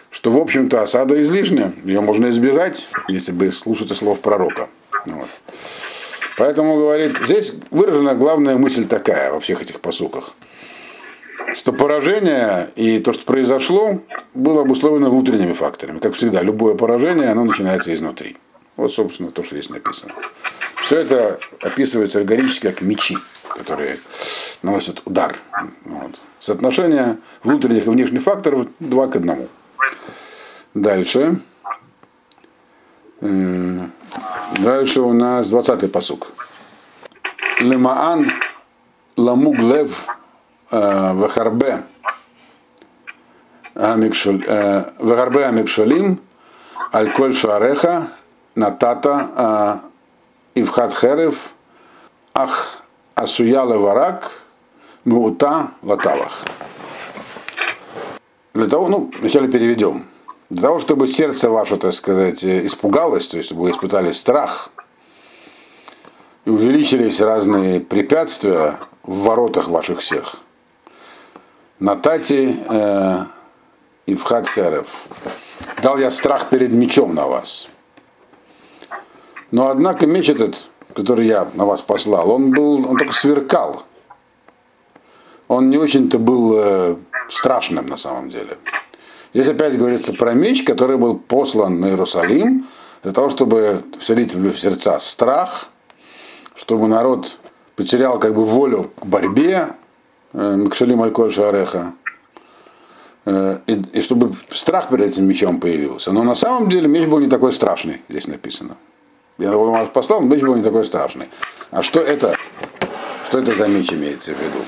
что, 0.09 0.31
в 0.31 0.37
общем-то, 0.37 0.81
осада 0.81 1.21
излишняя, 1.21 1.73
ее 1.83 2.01
можно 2.01 2.29
избежать, 2.29 2.89
если 3.09 3.31
бы 3.31 3.51
слушать 3.51 3.95
слов 3.95 4.19
пророка. 4.21 4.69
Вот. 5.15 5.29
Поэтому, 6.37 6.77
говорит, 6.77 7.17
здесь 7.17 7.55
выражена 7.71 8.13
главная 8.15 8.57
мысль 8.57 8.87
такая 8.87 9.31
во 9.31 9.39
всех 9.39 9.61
этих 9.61 9.79
посуках– 9.79 10.33
что 11.57 11.73
поражение 11.73 12.71
и 12.75 12.99
то, 12.99 13.13
что 13.13 13.25
произошло, 13.25 14.01
было 14.33 14.61
обусловлено 14.61 15.09
внутренними 15.09 15.53
факторами. 15.53 15.99
Как 15.99 16.13
всегда, 16.13 16.41
любое 16.41 16.75
поражение, 16.75 17.29
оно 17.29 17.45
начинается 17.45 17.93
изнутри. 17.93 18.37
Вот, 18.75 18.93
собственно, 18.93 19.31
то, 19.31 19.43
что 19.43 19.55
здесь 19.55 19.69
написано. 19.69 20.13
Все 20.75 20.99
это 20.99 21.39
описывается 21.61 22.19
аллегорически 22.19 22.67
как 22.67 22.81
мечи, 22.81 23.17
которые 23.49 23.99
наносят 24.61 25.01
удар. 25.05 25.35
Вот. 25.83 26.19
Соотношение 26.39 27.17
внутренних 27.43 27.87
и 27.87 27.89
внешних 27.89 28.21
факторов 28.21 28.67
2 28.79 29.07
к 29.07 29.15
1. 29.15 29.47
Дальше. 30.75 31.39
Дальше 34.59 35.01
у 35.01 35.13
нас 35.13 35.47
20-й 35.47 35.87
посук. 35.87 36.27
Лемаан 37.61 38.25
ламуглев 39.15 40.05
Вахарбе 40.69 41.83
Вахарбе 43.73 45.45
Амикшалим 45.45 46.19
Аль 46.93 47.11
Коль 47.11 47.33
Шуареха 47.33 48.07
Натата 48.55 49.81
Ивхат 50.55 50.93
Херев 50.93 51.35
Ах 52.33 52.83
Асуяла 53.15 53.77
Варак 53.77 54.31
Мута 55.03 55.71
Латавах. 55.81 56.43
Для 58.53 58.67
того, 58.67 58.87
ну, 58.89 59.09
вначале 59.19 59.47
переведем. 59.47 60.05
Для 60.49 60.61
того, 60.61 60.79
чтобы 60.79 61.07
сердце 61.07 61.49
ваше, 61.49 61.77
так 61.77 61.93
сказать, 61.93 62.43
испугалось, 62.43 63.27
то 63.27 63.37
есть 63.37 63.51
вы 63.51 63.71
испытали 63.71 64.11
страх, 64.11 64.69
и 66.45 66.49
увеличились 66.49 67.19
разные 67.19 67.81
препятствия 67.81 68.79
в 69.03 69.23
воротах 69.23 69.67
ваших 69.67 69.99
всех– 69.99 70.37
Натати 71.79 72.57
э, 72.67 73.25
и 74.07 74.15
в 74.15 74.23
Хатхерев. 74.23 74.87
Дал 75.83 75.99
я 75.99 76.09
страх 76.09 76.49
перед 76.49 76.71
мечом 76.71 77.13
на 77.13 77.27
вас. 77.27 77.67
Но 79.51 79.69
однако 79.69 80.07
меч 80.07 80.27
этот, 80.27 80.67
который 80.95 81.27
я 81.27 81.47
на 81.53 81.65
вас 81.65 81.81
послал, 81.81 82.31
он 82.31 82.51
был, 82.51 82.89
он 82.89 82.97
только 82.97 83.13
сверкал. 83.13 83.83
Он 85.47 85.69
не 85.69 85.77
очень-то 85.77 86.17
был 86.17 86.53
э, 86.57 86.97
страшным 87.29 87.85
на 87.85 87.97
самом 87.97 88.31
деле. 88.31 88.57
Здесь 89.37 89.49
опять 89.49 89.77
говорится 89.77 90.17
про 90.17 90.33
меч, 90.33 90.63
который 90.63 90.97
был 90.97 91.15
послан 91.15 91.79
на 91.79 91.89
Иерусалим 91.89 92.65
для 93.03 93.11
того, 93.11 93.29
чтобы 93.29 93.83
вселить 93.99 94.33
в 94.33 94.57
сердца 94.57 94.97
страх, 94.97 95.69
чтобы 96.55 96.87
народ 96.87 97.37
потерял 97.75 98.17
как 98.17 98.33
бы 98.33 98.43
волю 98.43 98.89
к 98.99 99.05
борьбе, 99.05 99.75
Макшалим 100.33 101.03
Альколь 101.03 101.31
Шареха. 101.31 101.93
Э, 103.27 103.59
и, 103.67 103.73
и 103.99 104.01
чтобы 104.01 104.33
страх 104.49 104.89
перед 104.89 105.09
этим 105.09 105.27
мечом 105.27 105.59
появился. 105.59 106.11
Но 106.11 106.23
на 106.23 106.33
самом 106.33 106.67
деле 106.67 106.87
меч 106.87 107.07
был 107.07 107.19
не 107.19 107.27
такой 107.27 107.53
страшный, 107.53 108.01
здесь 108.09 108.25
написано. 108.25 108.77
Я 109.37 109.51
его 109.51 109.69
вас 109.69 109.87
послал, 109.89 110.21
но 110.21 110.25
меч 110.25 110.41
был 110.41 110.55
не 110.55 110.63
такой 110.63 110.83
страшный. 110.83 111.29
А 111.69 111.83
что 111.83 111.99
это? 111.99 112.33
Что 113.27 113.37
это 113.37 113.51
за 113.51 113.67
меч 113.67 113.93
имеется 113.93 114.31
в 114.33 114.39
виду? 114.39 114.65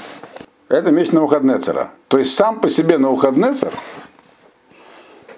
Это 0.67 0.91
меч 0.91 1.11
Навуходнецера. 1.11 1.89
То 2.07 2.19
есть 2.19 2.35
сам 2.35 2.59
по 2.59 2.69
себе 2.69 2.99
Навуходнецер 2.99 3.73
и 3.73 4.08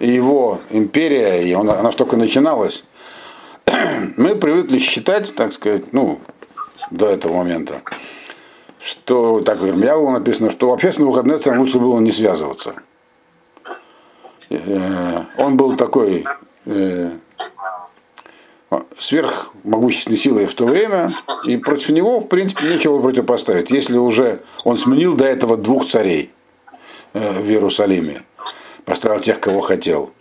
его 0.06 0.60
империя, 0.70 1.42
и 1.44 1.54
он, 1.54 1.70
она 1.70 1.92
только 1.92 2.18
начиналась, 2.18 2.84
мы 4.18 4.36
привыкли 4.36 4.80
считать, 4.80 5.34
так 5.36 5.54
сказать, 5.54 5.94
ну, 5.94 6.20
до 6.90 7.08
этого 7.08 7.36
момента, 7.38 7.82
что, 8.80 9.42
так 9.42 9.60
в 9.60 9.68
Ирмияву 9.68 10.12
написано, 10.12 10.50
что 10.50 10.70
вообще 10.70 10.92
с 10.92 10.98
Навуходнецером 10.98 11.60
лучше 11.60 11.80
было 11.80 12.00
не 12.00 12.12
связываться. 12.12 12.74
Э, 14.50 15.24
он 15.38 15.56
был 15.56 15.76
такой 15.76 16.26
э, 16.66 17.12
сверхмогущественной 18.98 20.18
силой 20.18 20.46
в 20.48 20.56
то 20.56 20.66
время, 20.66 21.10
и 21.46 21.58
против 21.58 21.90
него, 21.90 22.20
в 22.20 22.28
принципе, 22.28 22.74
нечего 22.74 23.00
противопоставить. 23.02 23.70
Если 23.70 23.98
уже 23.98 24.42
он 24.64 24.78
сменил 24.78 25.16
до 25.16 25.26
этого 25.26 25.58
двух 25.58 25.88
царей 25.88 26.32
э, 27.14 27.40
в 27.42 27.50
Иерусалиме, 27.50 28.24
поставил 28.86 29.20
тех, 29.20 29.40
кого 29.40 29.62
хотел, 29.62 30.12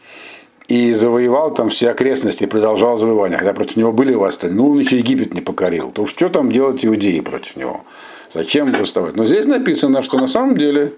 и 0.69 0.93
завоевал 0.93 1.53
там 1.53 1.69
все 1.69 1.91
окрестности, 1.91 2.47
продолжал 2.47 2.97
завоевание, 2.97 3.39
когда 3.39 3.53
против 3.53 3.77
него 3.77 3.93
были 3.93 4.15
восстания, 4.15 4.55
ну 4.55 4.71
он 4.71 4.79
еще 4.79 4.99
Египет 4.99 5.35
не 5.35 5.41
покорил, 5.41 5.91
то 5.91 6.07
что 6.07 6.29
там 6.29 6.51
делать 6.51 6.85
иудеи 6.85 7.21
против 7.21 7.57
него? 7.57 7.83
Зачем 8.33 8.67
выставать? 8.67 9.17
Но 9.17 9.25
здесь 9.25 9.47
написано, 9.47 10.03
что 10.03 10.17
на 10.17 10.29
самом 10.29 10.57
деле 10.57 10.93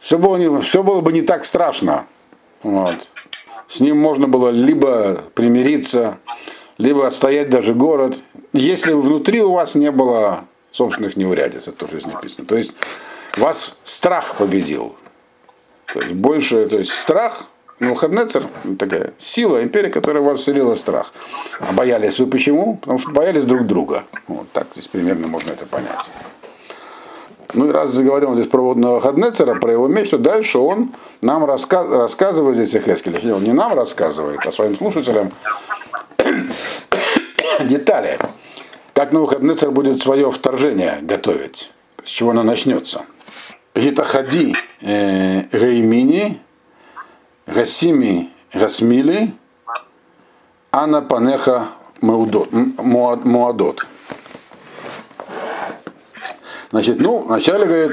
все 0.00 0.18
было, 0.18 0.36
не, 0.36 0.60
все 0.62 0.82
было 0.82 1.02
бы 1.02 1.12
не 1.12 1.20
так 1.20 1.44
страшно. 1.44 2.06
Вот. 2.62 3.08
С 3.68 3.80
ним 3.80 3.98
можно 3.98 4.26
было 4.26 4.48
либо 4.48 5.22
примириться, 5.34 6.18
либо 6.78 7.06
отстоять 7.06 7.50
даже 7.50 7.74
город, 7.74 8.18
если 8.52 8.92
внутри 8.92 9.40
у 9.42 9.52
вас 9.52 9.74
не 9.74 9.90
было 9.90 10.44
собственных 10.70 11.16
неурядиц, 11.16 11.68
это 11.68 11.72
тоже 11.72 12.00
здесь 12.00 12.12
написано. 12.12 12.46
То 12.46 12.56
есть 12.56 12.72
вас 13.36 13.76
страх 13.82 14.36
победил. 14.36 14.96
Есть 15.94 16.12
больше, 16.14 16.68
то 16.68 16.78
есть 16.78 16.92
страх, 16.92 17.46
ну, 17.80 17.94
Хаднецер, 17.94 18.44
такая 18.78 19.12
сила 19.18 19.62
империи, 19.62 19.90
которая 19.90 20.22
вас 20.22 20.40
вселила 20.40 20.76
страх. 20.76 21.12
А 21.58 21.72
боялись 21.72 22.18
вы 22.20 22.26
почему? 22.26 22.76
Потому 22.76 22.98
что 22.98 23.10
боялись 23.10 23.44
друг 23.44 23.66
друга. 23.66 24.04
Вот 24.28 24.50
так 24.52 24.68
здесь 24.74 24.88
примерно 24.88 25.26
можно 25.26 25.50
это 25.50 25.66
понять. 25.66 26.10
Ну 27.54 27.68
и 27.68 27.72
раз 27.72 27.90
заговорил 27.90 28.34
здесь 28.34 28.46
про 28.46 28.62
водного 28.62 29.00
Хаднецера, 29.00 29.56
про 29.56 29.72
его 29.72 29.88
меч, 29.88 30.10
то 30.10 30.18
дальше 30.18 30.58
он 30.58 30.94
нам 31.20 31.44
раска 31.44 31.82
рассказывает 31.84 32.56
здесь 32.56 32.74
Эхескель. 32.76 33.32
Он 33.32 33.42
не 33.42 33.52
нам 33.52 33.74
рассказывает, 33.74 34.40
а 34.46 34.52
своим 34.52 34.76
слушателям 34.76 35.32
детали. 37.64 38.18
Как 38.94 39.12
Навуходнецер 39.12 39.70
будет 39.70 40.00
свое 40.00 40.30
вторжение 40.30 40.98
готовить, 41.02 41.72
с 42.04 42.08
чего 42.08 42.30
оно 42.30 42.42
начнется. 42.42 43.02
Гитахади 43.74 44.54
э, 44.82 45.42
Геймини, 45.52 46.40
Гасими 47.46 48.30
Гасмили, 48.52 49.32
Ана 50.70 51.00
Панеха 51.00 51.68
Муадот. 52.02 53.86
Значит, 56.70 57.00
ну, 57.00 57.18
вначале, 57.20 57.66
говорит, 57.66 57.92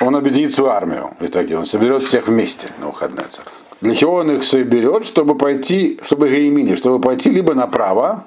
он 0.00 0.16
объединит 0.16 0.54
свою 0.54 0.70
армию 0.70 1.16
в 1.18 1.26
итоге, 1.26 1.56
он 1.56 1.66
соберет 1.66 2.02
всех 2.02 2.28
вместе 2.28 2.68
на 2.78 2.88
Ухаднецер. 2.88 3.44
Для 3.80 3.94
чего 3.94 4.14
он 4.14 4.30
их 4.32 4.44
соберет? 4.44 5.04
Чтобы 5.06 5.36
пойти, 5.36 6.00
чтобы 6.02 6.28
Гаимини, 6.28 6.74
чтобы 6.74 7.00
пойти 7.00 7.30
либо 7.30 7.54
направо, 7.54 8.26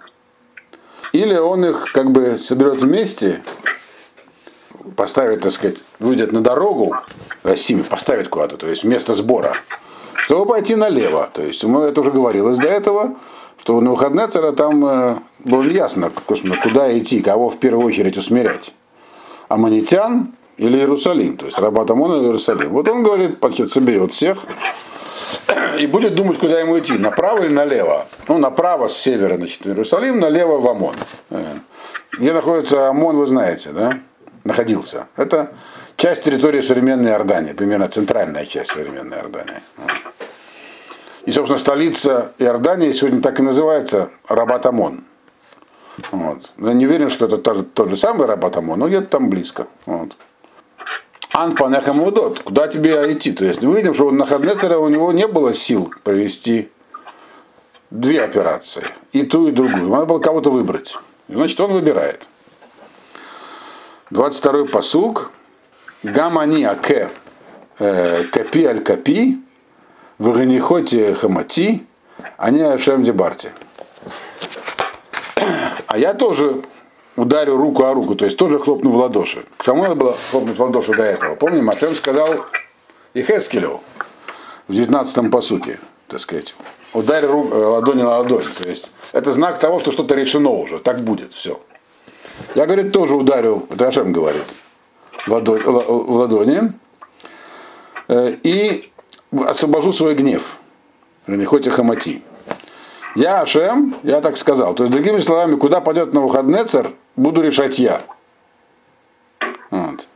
или 1.11 1.33
он 1.35 1.65
их 1.65 1.91
как 1.93 2.11
бы 2.11 2.37
соберет 2.37 2.77
вместе, 2.77 3.41
поставит, 4.95 5.41
так 5.41 5.51
сказать, 5.51 5.83
выйдет 5.99 6.31
на 6.31 6.41
дорогу, 6.41 6.95
Расими 7.43 7.81
поставит 7.81 8.29
куда-то, 8.29 8.57
то 8.57 8.67
есть 8.67 8.83
место 8.83 9.15
сбора, 9.15 9.53
чтобы 10.13 10.45
пойти 10.45 10.75
налево. 10.75 11.29
То 11.33 11.41
есть, 11.41 11.63
мы 11.63 11.81
это 11.83 12.01
уже 12.01 12.11
говорилось 12.11 12.57
до 12.57 12.67
этого, 12.67 13.15
что 13.59 13.79
на 13.81 13.91
выходные 13.91 14.27
цара 14.27 14.51
там 14.51 14.85
э, 14.85 15.19
было 15.39 15.61
неясно, 15.61 16.11
куда 16.25 16.97
идти, 16.97 17.21
кого 17.21 17.49
в 17.49 17.57
первую 17.57 17.85
очередь 17.85 18.17
усмирять. 18.17 18.73
Аманитян 19.49 20.33
или 20.57 20.77
Иерусалим, 20.77 21.37
то 21.37 21.45
есть 21.45 21.59
Рабат 21.59 21.89
Амон 21.91 22.13
или 22.13 22.25
Иерусалим. 22.25 22.69
Вот 22.69 22.87
он 22.87 23.03
говорит, 23.03 23.37
соберет 23.71 24.13
всех 24.13 24.37
и 25.77 25.87
будет 25.87 26.15
думать, 26.15 26.37
куда 26.37 26.59
ему 26.59 26.77
идти, 26.79 26.97
направо 26.97 27.43
или 27.43 27.53
налево. 27.53 28.05
Ну, 28.27 28.37
направо 28.37 28.87
с 28.87 28.97
севера, 28.97 29.37
значит, 29.37 29.63
в 29.63 29.67
Иерусалим, 29.67 30.19
налево 30.19 30.59
в 30.59 30.67
Амон. 30.67 30.95
Э, 31.29 31.55
где 32.17 32.33
находится 32.33 32.89
Амон, 32.89 33.17
вы 33.17 33.25
знаете, 33.25 33.69
да? 33.71 33.99
Находился. 34.43 35.07
Это 35.15 35.51
часть 35.97 36.23
территории 36.23 36.61
современной 36.61 37.11
Иордании, 37.11 37.53
примерно 37.53 37.87
центральная 37.87 38.45
часть 38.45 38.71
современной 38.71 39.17
Иордании. 39.17 39.61
И, 41.25 41.31
собственно, 41.31 41.59
столица 41.59 42.33
Иордании 42.39 42.91
сегодня 42.91 43.21
так 43.21 43.39
и 43.39 43.43
называется 43.43 44.09
Рабат 44.27 44.65
Амон. 44.65 45.03
Вот. 46.11 46.51
Я 46.57 46.73
не 46.73 46.85
уверен, 46.85 47.09
что 47.09 47.25
это 47.25 47.37
тот, 47.37 47.73
тот 47.73 47.89
же 47.89 47.97
самый 47.97 48.27
Рабатамон, 48.27 48.79
но 48.79 48.87
где-то 48.87 49.07
там 49.07 49.29
близко. 49.29 49.67
Вот. 49.85 50.15
Ан 51.33 51.53
Панехамудот, 51.55 52.39
куда 52.39 52.67
тебе 52.67 53.11
идти? 53.11 53.31
То 53.31 53.45
есть 53.45 53.61
мы 53.61 53.77
видим, 53.77 53.93
что 53.93 54.07
у 54.07 54.11
Нахаднецера 54.11 54.77
у 54.77 54.89
него 54.89 55.11
не 55.13 55.27
было 55.27 55.53
сил 55.53 55.93
провести 56.03 56.69
две 57.89 58.23
операции, 58.23 58.83
и 59.13 59.23
ту, 59.23 59.47
и 59.47 59.51
другую. 59.51 59.89
Надо 59.89 60.05
было 60.05 60.19
кого-то 60.19 60.51
выбрать. 60.51 60.95
Значит, 61.29 61.59
он 61.61 61.71
выбирает. 61.71 62.27
22-й 64.11 64.69
посуг. 64.69 65.31
Гамани 66.03 66.63
аке 66.63 67.09
э, 67.79 68.23
капи 68.31 68.65
аль 68.65 68.83
капи, 68.83 69.39
в 70.17 70.31
ганихоте 70.33 71.13
хамати, 71.13 71.85
они 72.37 72.61
ашем 72.61 73.03
дебарти 73.03 73.49
а 75.91 75.97
я 75.97 76.13
тоже 76.13 76.61
ударю 77.17 77.57
руку 77.57 77.83
о 77.83 77.93
руку, 77.93 78.15
то 78.15 78.23
есть 78.23 78.37
тоже 78.37 78.59
хлопну 78.59 78.91
в 78.91 78.95
ладоши. 78.95 79.43
К 79.57 79.65
кому 79.65 79.83
надо 79.83 79.95
было 79.95 80.15
хлопнуть 80.31 80.57
в 80.57 80.61
ладоши 80.61 80.93
до 80.93 81.03
этого? 81.03 81.35
Помним, 81.35 81.69
Ашем 81.69 81.93
сказал 81.95 82.45
Ихескелю 83.13 83.81
в 84.69 84.71
19-м 84.71 85.29
посуке, 85.29 85.79
так 86.07 86.21
сказать, 86.21 86.55
ударь 86.93 87.25
э, 87.25 87.27
ладони 87.27 88.03
на 88.03 88.19
ладонь. 88.19 88.45
То 88.57 88.69
есть 88.69 88.93
это 89.11 89.33
знак 89.33 89.59
того, 89.59 89.81
что 89.81 89.91
что-то 89.91 90.15
решено 90.15 90.51
уже, 90.51 90.79
так 90.79 91.01
будет, 91.01 91.33
все. 91.33 91.59
Я, 92.55 92.65
говорит, 92.65 92.91
тоже 92.91 93.15
ударю, 93.15 93.65
это 93.69 93.87
Ашем 93.87 94.11
говорит, 94.11 94.45
в 95.27 95.31
ладони, 95.31 96.73
э, 98.07 98.35
и 98.43 98.81
освобожу 99.31 99.93
свой 99.93 100.15
гнев. 100.15 100.57
Не 101.27 101.45
хоть 101.45 101.67
и 101.67 101.69
хамати. 101.69 102.23
Я 103.15 103.41
Ашем, 103.41 103.95
я 104.03 104.21
так 104.21 104.37
сказал. 104.37 104.73
То 104.73 104.83
есть, 104.83 104.93
другими 104.93 105.19
словами, 105.19 105.55
куда 105.55 105.81
пойдет 105.81 106.13
на 106.13 106.21
выходнецер, 106.21 106.91
буду 107.15 107.41
решать 107.41 107.79
я. 107.79 108.01
Вот. 109.69 110.07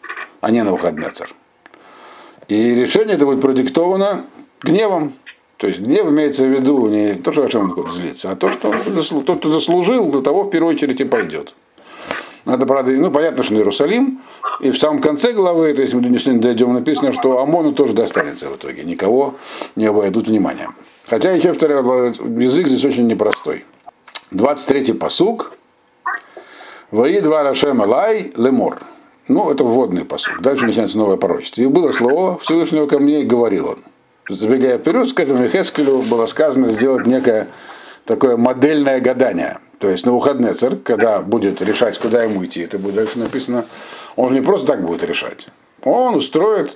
А 0.41 0.51
не 0.51 0.63
на 0.63 0.71
выходнецер. 0.71 1.33
И 2.47 2.75
решение 2.75 3.15
это 3.15 3.25
будет 3.25 3.41
продиктовано 3.41 4.25
гневом. 4.61 5.13
То 5.57 5.67
есть 5.67 5.79
гнев 5.79 6.05
имеется 6.07 6.43
в 6.43 6.49
виду 6.49 6.87
не 6.87 7.13
то, 7.13 7.31
что 7.31 7.43
Ашем 7.43 7.73
злится, 7.91 8.31
а 8.31 8.35
то, 8.35 8.49
что 8.49 9.21
тот, 9.21 9.39
кто 9.39 9.49
заслужил, 9.49 10.11
до 10.11 10.21
того 10.21 10.43
в 10.43 10.49
первую 10.49 10.75
очередь 10.75 10.99
и 10.99 11.05
пойдет. 11.05 11.55
Надо, 12.45 12.67
правда, 12.67 12.91
ну, 12.91 13.09
понятно, 13.09 13.43
что 13.43 13.53
на 13.53 13.57
Иерусалим. 13.57 14.21
И 14.59 14.69
в 14.69 14.77
самом 14.77 15.01
конце 15.01 15.33
главы, 15.33 15.73
то 15.73 15.81
есть 15.81 15.93
мы 15.95 16.19
сегодня 16.19 16.41
дойдем, 16.41 16.73
написано, 16.73 17.11
что 17.11 17.39
Амону 17.39 17.71
тоже 17.73 17.93
достанется 17.93 18.49
в 18.49 18.55
итоге. 18.55 18.83
Никого 18.83 19.35
не 19.75 19.87
обойдут 19.87 20.27
вниманием. 20.27 20.75
Хотя, 21.07 21.31
еще 21.31 21.49
повторяю, 21.49 22.13
язык 22.39 22.67
здесь 22.67 22.85
очень 22.85 23.07
непростой. 23.07 23.65
23-й 24.31 24.93
посук. 24.93 25.53
Вои 26.91 27.19
два 27.19 27.43
Рашем 27.43 27.83
Элай 27.83 28.31
Лемор. 28.37 28.79
Ну, 29.27 29.49
это 29.49 29.63
вводный 29.63 30.05
посук. 30.05 30.41
Дальше 30.41 30.65
начинается 30.65 30.99
новое 30.99 31.17
пророчество. 31.17 31.61
И 31.61 31.65
было 31.65 31.91
слово 31.91 32.37
Всевышнего 32.39 32.85
ко 32.85 32.99
мне, 32.99 33.21
и 33.21 33.25
говорил 33.25 33.69
он. 33.69 33.79
Забегая 34.29 34.77
вперед, 34.77 35.11
к 35.11 35.19
этому 35.19 35.47
Хескелю 35.49 36.03
было 36.09 36.27
сказано 36.27 36.69
сделать 36.69 37.07
некое 37.07 37.47
такое 38.05 38.37
модельное 38.37 38.99
гадание. 38.99 39.59
То 39.79 39.89
есть 39.89 40.05
на 40.05 40.13
выходный 40.13 40.53
царь, 40.53 40.77
когда 40.77 41.21
будет 41.21 41.61
решать, 41.61 41.97
куда 41.99 42.23
ему 42.23 42.45
идти, 42.45 42.61
это 42.61 42.77
будет 42.77 42.95
дальше 42.95 43.19
написано, 43.19 43.65
он 44.15 44.29
же 44.29 44.35
не 44.35 44.41
просто 44.41 44.67
так 44.67 44.85
будет 44.85 45.03
решать. 45.03 45.47
Он 45.83 46.15
устроит 46.15 46.73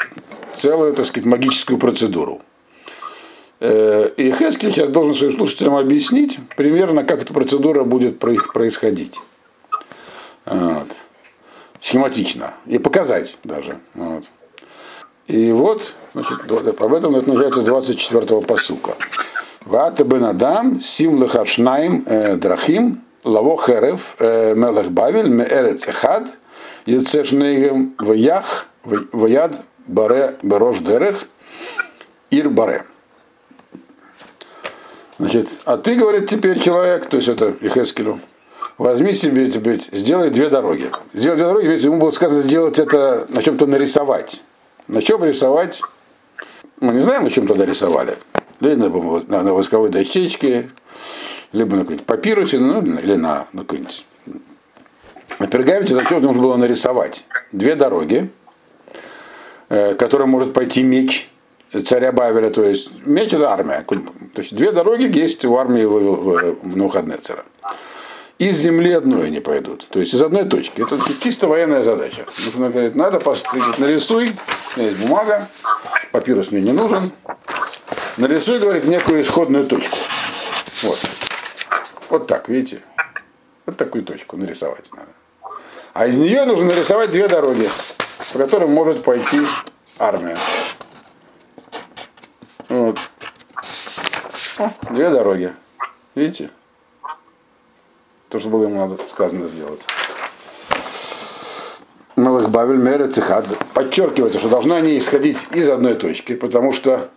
целую, 0.56 0.94
так 0.94 1.06
сказать, 1.06 1.26
магическую 1.26 1.80
процедуру. 1.80 2.42
Э, 3.60 4.10
и 4.18 4.32
Хескель 4.32 4.72
сейчас 4.72 4.90
должен 4.90 5.14
своим 5.14 5.34
слушателям 5.34 5.76
объяснить 5.76 6.40
примерно, 6.56 7.04
как 7.04 7.22
эта 7.22 7.34
процедура 7.34 7.84
будет 7.84 8.20
происходить. 8.20 9.20
Вот. 10.46 10.88
Схематично. 11.80 12.54
И 12.66 12.78
показать 12.78 13.38
даже. 13.44 13.80
Вот. 13.94 14.26
И 15.28 15.52
вот, 15.52 15.94
значит, 16.14 16.40
об 16.50 16.94
этом 16.94 17.16
это 17.16 17.30
называется 17.30 17.62
24-го 17.62 18.42
посука. 18.42 18.96
Вата 19.70 20.04
бен 20.04 20.24
Адам, 20.24 20.82
сим 20.82 21.22
лехашнаим 21.22 22.04
э, 22.08 22.38
драхим, 22.38 23.04
лаво 23.24 23.56
херев, 23.56 24.16
э, 24.18 24.56
мелех 24.56 24.90
бавель, 24.90 25.30
меэрец 25.30 25.88
эхад, 25.88 26.24
яцешнейгем 26.88 27.94
ваях, 28.00 28.66
ваяд 28.84 29.62
баре 29.86 30.38
берош 30.42 30.80
дерех, 30.80 31.26
ир 32.32 32.50
баре. 32.50 32.84
Значит, 35.20 35.48
а 35.66 35.78
ты, 35.78 35.94
говорит, 35.94 36.28
теперь 36.28 36.60
человек, 36.60 37.06
то 37.06 37.18
есть 37.18 37.30
это 37.30 37.54
Ихескелю, 37.62 38.20
возьми 38.80 39.14
себе 39.14 39.52
теперь, 39.52 39.88
сделай 39.92 40.32
две 40.32 40.50
дороги. 40.50 40.90
Сделай 41.14 41.36
две 41.36 41.46
дороги, 41.46 41.68
ведь 41.68 41.84
ему 41.84 42.00
было 42.00 42.10
сказано 42.10 42.42
сделать 42.42 42.80
это, 42.80 43.28
на 43.30 43.44
чем-то 43.44 43.68
нарисовать. 43.68 44.42
На 44.88 45.04
чем 45.04 45.24
рисовать? 45.24 45.84
Мы 46.82 46.96
не 46.96 47.02
знаем, 47.02 47.26
на 47.26 47.30
чем 47.30 47.46
тогда 47.46 47.66
рисовали. 47.66 48.18
Либо 48.60 49.24
на, 49.28 49.44
на, 49.44 49.54
восковой 49.54 49.90
дощечке, 49.90 50.70
либо 51.54 51.76
на 51.76 51.82
какой-нибудь 51.82 52.06
папирусе, 52.06 52.60
ну, 52.60 52.82
или 52.82 53.16
на, 53.16 53.48
на 53.54 53.62
какой-нибудь 53.62 54.06
на 55.40 55.48
пергаменте 55.48 55.94
на 55.94 56.04
чем 56.04 56.22
нужно 56.22 56.42
было 56.42 56.56
нарисовать 56.58 57.26
две 57.52 57.76
дороги, 57.76 58.30
э, 59.70 59.96
которые 59.96 60.28
может 60.28 60.54
пойти 60.54 60.84
меч, 60.84 61.30
царя 61.86 62.12
Бавеля, 62.12 62.50
то 62.50 62.64
есть 62.64 62.92
меч 63.06 63.34
это 63.34 63.52
армия. 63.52 63.86
То 64.34 64.42
есть 64.42 64.56
две 64.56 64.72
дороги 64.72 65.06
есть 65.18 65.46
в 65.46 65.56
армии 65.56 65.86
в, 65.86 65.92
в, 65.92 66.56
в 66.64 66.78
Навуходнецера. 66.78 67.46
из 68.38 68.58
земли 68.58 68.92
одной 68.92 69.28
они 69.28 69.40
пойдут. 69.40 69.88
То 69.90 70.00
есть 70.00 70.14
из 70.14 70.22
одной 70.22 70.46
точки. 70.46 70.82
Это 70.82 70.98
чисто 71.22 71.48
военная 71.48 71.84
задача. 71.84 72.26
Нужно 72.46 72.70
говорит, 72.70 72.96
надо 72.96 73.20
поставить, 73.20 73.78
нарисуй, 73.78 74.32
есть 74.76 75.00
бумага, 75.00 75.48
папирус 76.12 76.52
мне 76.52 76.62
не 76.62 76.72
нужен. 76.72 77.12
Нарисуй, 78.18 78.60
говорит, 78.60 78.86
некую 78.86 79.22
исходную 79.22 79.66
точку. 79.66 79.98
Вот. 80.84 81.00
Вот 82.10 82.28
так, 82.28 82.50
видите? 82.50 82.82
Вот 83.66 83.78
такую 83.78 84.04
точку 84.04 84.38
нарисовать 84.38 84.92
надо. 84.92 85.10
А 85.94 86.08
из 86.08 86.18
нее 86.18 86.46
нужно 86.46 86.66
нарисовать 86.66 87.12
две 87.12 87.28
дороги, 87.28 87.70
по 88.34 88.40
которым 88.40 88.72
может 88.72 89.04
пойти 89.04 89.42
армия. 89.98 90.38
Вот. 92.68 93.00
Две 94.90 95.10
дороги. 95.10 95.54
Видите? 96.16 96.50
То, 98.30 98.40
что 98.40 98.50
было 98.50 98.64
ему 98.64 98.88
надо 98.88 99.02
сказано 99.08 99.48
сделать. 99.48 99.82
Малых 102.16 102.50
Бавель 102.50 102.78
Мерец 102.78 103.18
и 103.18 103.22
Хад 103.22 103.46
что 103.46 104.50
должны 104.50 104.74
они 104.74 104.98
исходить 104.98 105.48
из 105.52 105.70
одной 105.70 105.96
точки, 105.96 106.36
потому 106.36 106.72
что 106.72 107.10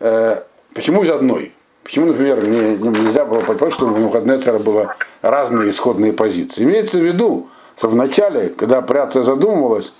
э, 0.00 0.42
почему 0.74 1.02
из 1.04 1.10
одной? 1.10 1.54
Почему, 1.84 2.06
например, 2.06 2.46
не, 2.46 2.76
нельзя 2.76 3.24
было 3.24 3.40
понять, 3.40 3.72
что 3.72 3.86
у 3.86 3.90
Навуходнецера 3.90 4.58
было 4.58 4.94
разные 5.22 5.70
исходные 5.70 6.12
позиции? 6.12 6.64
Имеется 6.64 6.98
в 6.98 7.02
виду, 7.02 7.48
что 7.76 7.88
в 7.88 7.96
начале, 7.96 8.50
когда 8.50 8.78
операция 8.78 9.22
задумывалась, 9.22 9.94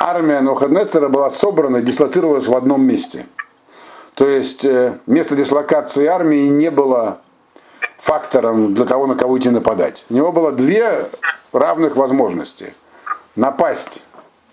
армия 0.00 0.40
Навуходнецера 0.40 1.08
была 1.08 1.30
собрана 1.30 1.78
и 1.78 1.82
дислоцировалась 1.82 2.48
в 2.48 2.56
одном 2.56 2.84
месте. 2.84 3.26
То 4.14 4.26
есть 4.26 4.64
э, 4.64 4.98
место 5.06 5.36
дислокации 5.36 6.06
армии 6.06 6.48
не 6.48 6.70
было 6.70 7.20
фактором 7.98 8.74
для 8.74 8.84
того, 8.84 9.06
на 9.06 9.14
кого 9.14 9.38
идти 9.38 9.50
нападать. 9.50 10.04
У 10.10 10.14
него 10.14 10.32
было 10.32 10.52
две 10.52 11.06
равных 11.52 11.96
возможности. 11.96 12.74
Напасть 13.36 14.04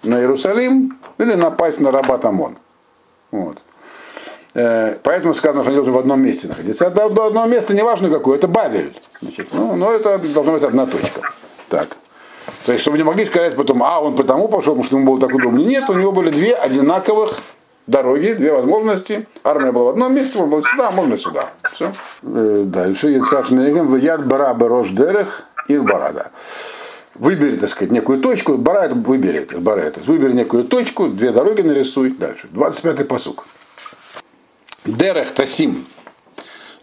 на 0.04 0.20
Иерусалим 0.20 1.00
или 1.18 1.34
напасть 1.34 1.80
на 1.80 1.92
Рабат 1.92 2.24
Амон. 2.26 2.58
Вот. 3.32 3.64
Э, 4.54 4.96
поэтому 5.04 5.36
сказано, 5.36 5.64
что 5.64 5.70
они 5.70 5.76
должны 5.76 5.94
в 5.94 6.00
одном 6.00 6.22
месте 6.22 6.48
находиться. 6.48 6.86
Это 6.86 7.06
одно 7.06 7.46
место, 7.46 7.74
неважно 7.74 8.10
какое, 8.10 8.38
это 8.38 8.48
Бавель. 8.48 8.94
Значит, 9.22 9.50
ну, 9.52 9.76
но 9.76 9.92
это 9.92 10.18
должна 10.34 10.54
быть 10.54 10.64
одна 10.64 10.86
точка. 10.86 11.22
Так. 11.70 11.98
То 12.66 12.72
есть, 12.72 12.82
чтобы 12.82 12.98
не 12.98 13.04
могли 13.04 13.26
сказать 13.26 13.56
потом, 13.56 13.84
а, 13.84 14.00
он 14.00 14.16
потому 14.16 14.48
пошел, 14.48 14.74
потому 14.74 14.84
что 14.84 14.98
ему 14.98 15.06
было 15.06 15.20
так 15.20 15.36
удобно. 15.36 15.60
Нет, 15.60 15.90
у 15.90 15.94
него 15.94 16.12
были 16.12 16.32
две 16.32 16.54
одинаковых 16.54 17.38
дороги, 17.86 18.34
две 18.34 18.52
возможности. 18.52 19.28
Армия 19.44 19.72
была 19.72 19.86
в 19.86 19.90
одном 19.90 20.16
месте, 20.16 20.38
можно 20.40 20.58
было 20.58 20.64
сюда, 20.64 20.88
а 20.90 20.92
можно 20.92 21.18
сюда. 21.18 21.50
Все. 21.74 21.92
Э, 22.24 22.64
дальше. 22.66 23.10
Яцаш 23.10 23.52
Негем, 23.52 23.96
Вяд 23.96 24.26
Бара 24.26 24.54
Берош 24.54 24.90
Дерех 24.90 25.44
и 25.68 25.78
Барада. 25.78 26.32
Выбери, 27.16 27.58
так 27.58 27.70
сказать, 27.70 27.92
некую 27.92 28.22
точку, 28.22 28.58
Бара 28.58 28.86
это 28.86 28.96
выбери, 28.96 29.46
Бара 29.58 29.82
это. 29.82 30.00
Выбери 30.02 30.32
некую 30.32 30.64
точку, 30.64 31.08
две 31.10 31.32
дороги 31.32 31.62
нарисуй. 31.62 32.12
Дальше. 32.12 32.48
25-й 32.54 33.06
посук. 33.06 33.46
Дерех 34.98 35.32
Тасим. 35.34 35.86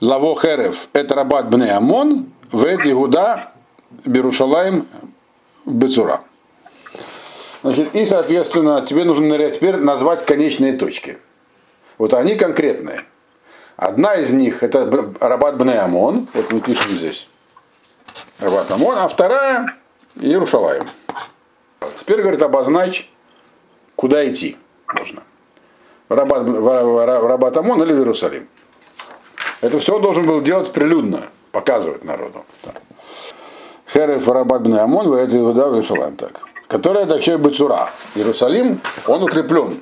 Лаво 0.01 0.39
Херев. 0.41 0.89
Это 0.93 1.15
Рабат 1.15 1.49
Бне 1.49 1.73
Амон. 1.73 2.33
Вет 2.53 2.87
Игуда 2.87 3.53
Берушалаем 4.05 4.87
Бецура. 5.65 6.23
Значит, 7.63 7.95
и, 7.95 8.07
соответственно, 8.07 8.85
тебе 8.87 9.05
нужно 9.05 9.51
теперь 9.51 9.77
назвать 9.79 10.25
конечные 10.25 10.75
точки. 10.75 11.19
Вот 11.99 12.15
они 12.15 12.37
конкретные. 12.37 13.05
Одна 13.77 14.15
из 14.15 14.33
них 14.33 14.63
это 14.63 14.89
Рабат 15.21 15.57
Бне 15.57 15.79
Амон, 15.79 16.29
вот 16.33 16.53
мы 16.53 16.61
пишем 16.61 16.91
здесь. 16.91 17.29
Рабат 18.39 18.71
Амон, 18.71 18.97
а 18.99 19.09
вторая 19.09 19.75
Иерушалаем. 20.15 20.87
Теперь, 21.97 22.23
говорит, 22.23 22.43
обозначь, 22.43 23.11
куда 23.97 24.27
идти 24.29 24.57
можно. 24.95 25.23
Рабат, 26.09 26.47
Рабат 26.47 27.57
Амон 27.57 27.83
или 27.83 27.93
в 27.93 27.99
Иерусалим. 27.99 28.47
Это 29.61 29.79
все 29.79 29.97
он 29.97 30.03
должен 30.03 30.27
был 30.27 30.41
делать 30.41 30.71
прилюдно, 30.73 31.23
показывать 31.53 32.05
народу. 32.05 32.45
Херев 33.93 34.29
Рабат 34.29 34.63
Бне 34.63 34.79
Амон, 34.79 35.13
это 35.15 35.37
Иуда 35.37 35.69
в 35.69 35.75
Иерусалим. 35.75 36.17
Так 36.17 36.33
которая 36.69 37.07
вообще 37.07 37.39
Бацура. 37.39 37.91
Иерусалим, 38.15 38.81
он 39.07 39.23
укреплен. 39.23 39.81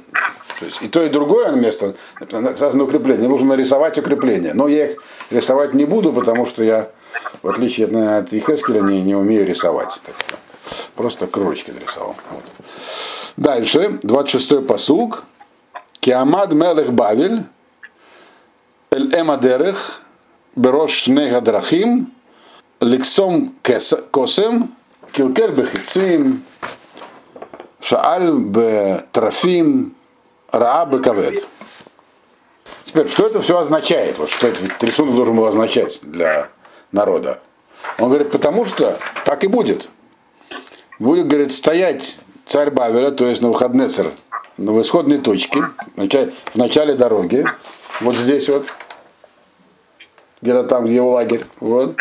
То 0.58 0.66
есть 0.66 0.82
и 0.82 0.88
то, 0.88 1.02
и 1.02 1.08
другое 1.08 1.52
место, 1.52 1.94
это 2.20 2.56
сказано 2.56 2.84
укрепление. 2.84 3.28
Нужно 3.28 3.48
нарисовать 3.48 3.98
укрепление. 3.98 4.54
Но 4.54 4.68
я 4.68 4.86
их 4.86 5.02
рисовать 5.30 5.74
не 5.74 5.84
буду, 5.84 6.12
потому 6.12 6.46
что 6.46 6.62
я, 6.62 6.90
в 7.42 7.48
отличие 7.48 7.86
от, 7.86 7.94
от 8.26 8.32
Ихескеля, 8.32 8.80
не, 8.80 9.02
не 9.02 9.14
умею 9.14 9.46
рисовать. 9.46 10.00
Так 10.04 10.14
просто 10.94 11.26
кружочки 11.26 11.72
нарисовал. 11.72 12.14
Вот. 12.30 12.44
Дальше, 13.36 13.98
26-й 14.02 14.62
посуг. 14.62 15.24
Киамад 16.04 16.52
Мелех 16.52 16.92
Бавель, 16.92 17.44
Эль 18.90 19.08
Эмадерех, 19.18 20.02
Берош 20.54 20.90
Шнега 20.90 21.40
Драхим, 21.40 22.12
Лексом 22.80 23.54
Косем, 23.62 24.74
Килкер 25.12 25.52
Бехицим, 25.52 26.42
Шааль 27.80 28.32
Бетрафим, 28.38 29.94
Раа 30.52 30.84
Бекавед. 30.84 31.46
Теперь, 32.82 33.08
что 33.08 33.26
это 33.26 33.40
все 33.40 33.58
означает? 33.58 34.18
Вот 34.18 34.28
что 34.28 34.48
этот 34.48 34.84
рисунок 34.84 35.14
должен 35.14 35.34
был 35.34 35.46
означать 35.46 36.00
для 36.02 36.50
народа? 36.92 37.40
Он 37.98 38.10
говорит, 38.10 38.30
потому 38.30 38.66
что 38.66 38.98
так 39.24 39.42
и 39.42 39.46
будет. 39.46 39.88
Будет, 40.98 41.28
говорит, 41.28 41.50
стоять 41.50 42.18
царь 42.44 42.70
Бавеля, 42.70 43.10
то 43.10 43.26
есть 43.26 43.40
на 43.40 43.48
выходный 43.48 43.88
царь, 43.88 44.10
на 44.56 44.80
исходной 44.80 45.18
точке, 45.18 45.64
в 45.96 46.56
начале 46.56 46.94
дороги, 46.94 47.44
вот 48.00 48.14
здесь 48.14 48.48
вот, 48.48 48.66
где-то 50.42 50.64
там, 50.64 50.84
где 50.84 50.96
его 50.96 51.10
лагерь, 51.10 51.44
вот, 51.60 51.96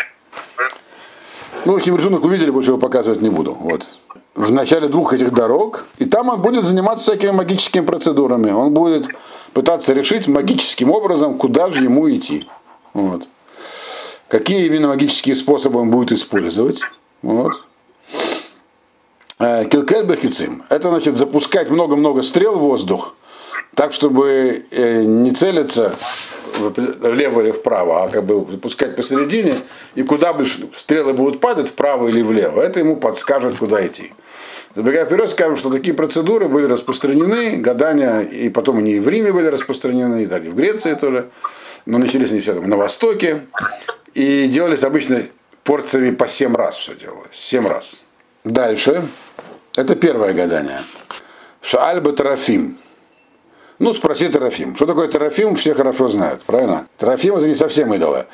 ну, 1.64 1.72
в 1.72 1.76
общем, 1.76 1.96
рисунок 1.96 2.24
увидели, 2.24 2.50
больше 2.50 2.70
его 2.70 2.78
показывать 2.78 3.22
не 3.22 3.30
буду. 3.30 3.54
Вот. 3.54 3.88
В 4.34 4.52
начале 4.52 4.88
двух 4.88 5.14
этих 5.14 5.32
дорог. 5.32 5.86
И 5.98 6.04
там 6.04 6.28
он 6.28 6.42
будет 6.42 6.64
заниматься 6.64 7.04
всякими 7.04 7.30
магическими 7.30 7.84
процедурами. 7.84 8.50
Он 8.50 8.74
будет 8.74 9.06
пытаться 9.54 9.94
решить 9.94 10.28
магическим 10.28 10.90
образом, 10.90 11.38
куда 11.38 11.70
же 11.70 11.84
ему 11.84 12.12
идти. 12.12 12.46
Вот. 12.92 13.28
Какие 14.28 14.66
именно 14.66 14.88
магические 14.88 15.34
способы 15.34 15.80
он 15.80 15.90
будет 15.90 16.12
использовать. 16.12 16.80
Вот. 17.22 17.64
Э, 19.38 19.64
Килкель 19.64 20.04
Бехицим. 20.04 20.62
Это 20.68 20.90
значит 20.90 21.16
запускать 21.16 21.68
много-много 21.68 22.22
стрел 22.22 22.56
в 22.56 22.60
воздух, 22.60 23.14
так, 23.74 23.92
чтобы 23.92 24.64
э, 24.70 25.02
не 25.02 25.32
целиться 25.32 25.94
влево 26.60 27.40
или 27.40 27.50
вправо, 27.50 28.04
а 28.04 28.08
как 28.08 28.24
бы 28.24 28.46
запускать 28.48 28.94
посередине, 28.94 29.54
и 29.96 30.04
куда 30.04 30.32
больше 30.32 30.68
стрелы 30.76 31.12
будут 31.12 31.40
падать, 31.40 31.68
вправо 31.68 32.06
или 32.06 32.22
влево, 32.22 32.60
это 32.60 32.78
ему 32.78 32.94
подскажет, 32.94 33.56
куда 33.58 33.84
идти. 33.84 34.12
Забегая 34.76 35.04
вперед, 35.04 35.30
скажем, 35.30 35.56
что 35.56 35.70
такие 35.70 35.94
процедуры 35.94 36.48
были 36.48 36.66
распространены, 36.66 37.56
гадания, 37.56 38.20
и 38.20 38.48
потом 38.50 38.78
они 38.78 38.94
и 38.94 39.00
в 39.00 39.08
Риме 39.08 39.32
были 39.32 39.48
распространены, 39.48 40.22
и 40.22 40.26
далее 40.26 40.52
в 40.52 40.54
Греции 40.54 40.94
тоже, 40.94 41.30
но 41.86 41.98
начались 41.98 42.30
они 42.30 42.38
все 42.40 42.54
там 42.54 42.68
на 42.68 42.76
Востоке, 42.76 43.40
и 44.14 44.46
делались 44.46 44.84
обычно 44.84 45.22
порциями 45.64 46.12
по 46.12 46.28
7 46.28 46.54
раз 46.54 46.76
все 46.76 46.94
делалось, 46.94 47.30
7 47.32 47.66
раз. 47.66 48.03
Дальше, 48.44 49.08
это 49.74 49.96
первое 49.96 50.34
гадание. 50.34 50.78
Шаальба 51.62 52.12
Тарафим. 52.12 52.76
Ну, 53.78 53.94
спроси 53.94 54.28
Терафим. 54.28 54.76
Что 54.76 54.84
такое 54.84 55.08
Терафим, 55.08 55.56
все 55.56 55.72
хорошо 55.72 56.08
знают, 56.08 56.42
правильно? 56.42 56.86
Терафим 56.98 57.36
это 57.36 57.48
не 57.48 57.54
совсем 57.54 57.92
идолы. 57.94 58.26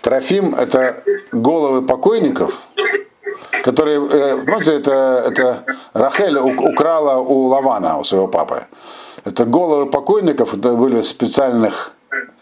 Терафим 0.00 0.54
это 0.54 1.04
головы 1.32 1.82
покойников, 1.82 2.62
которые, 3.62 4.00
э, 4.10 4.38
помните, 4.46 4.74
это, 4.76 5.24
это 5.26 5.64
Рахель 5.92 6.38
украла 6.38 7.18
у 7.18 7.46
Лавана, 7.48 7.98
у 7.98 8.04
своего 8.04 8.28
папы. 8.28 8.64
Это 9.24 9.44
головы 9.44 9.84
покойников, 9.86 10.54
это 10.54 10.72
были 10.72 11.02
специальных, 11.02 11.92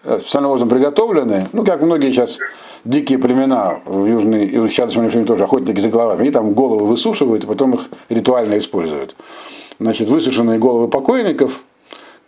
э, 0.04 0.20
специальным 0.20 0.52
образом 0.52 0.68
приготовлены, 0.68 1.48
ну, 1.52 1.64
как 1.64 1.82
многие 1.82 2.12
сейчас 2.12 2.38
дикие 2.84 3.18
племена 3.18 3.80
в 3.84 4.06
Южной, 4.06 4.46
и 4.46 4.68
сейчас 4.68 4.94
мы 4.96 5.08
тоже 5.24 5.44
охотники 5.44 5.80
за 5.80 5.88
головами, 5.88 6.22
они 6.22 6.30
там 6.30 6.54
головы 6.54 6.86
высушивают, 6.86 7.44
и 7.44 7.46
потом 7.46 7.74
их 7.74 7.88
ритуально 8.08 8.58
используют. 8.58 9.16
Значит, 9.78 10.08
высушенные 10.08 10.58
головы 10.58 10.88
покойников– 10.88 11.62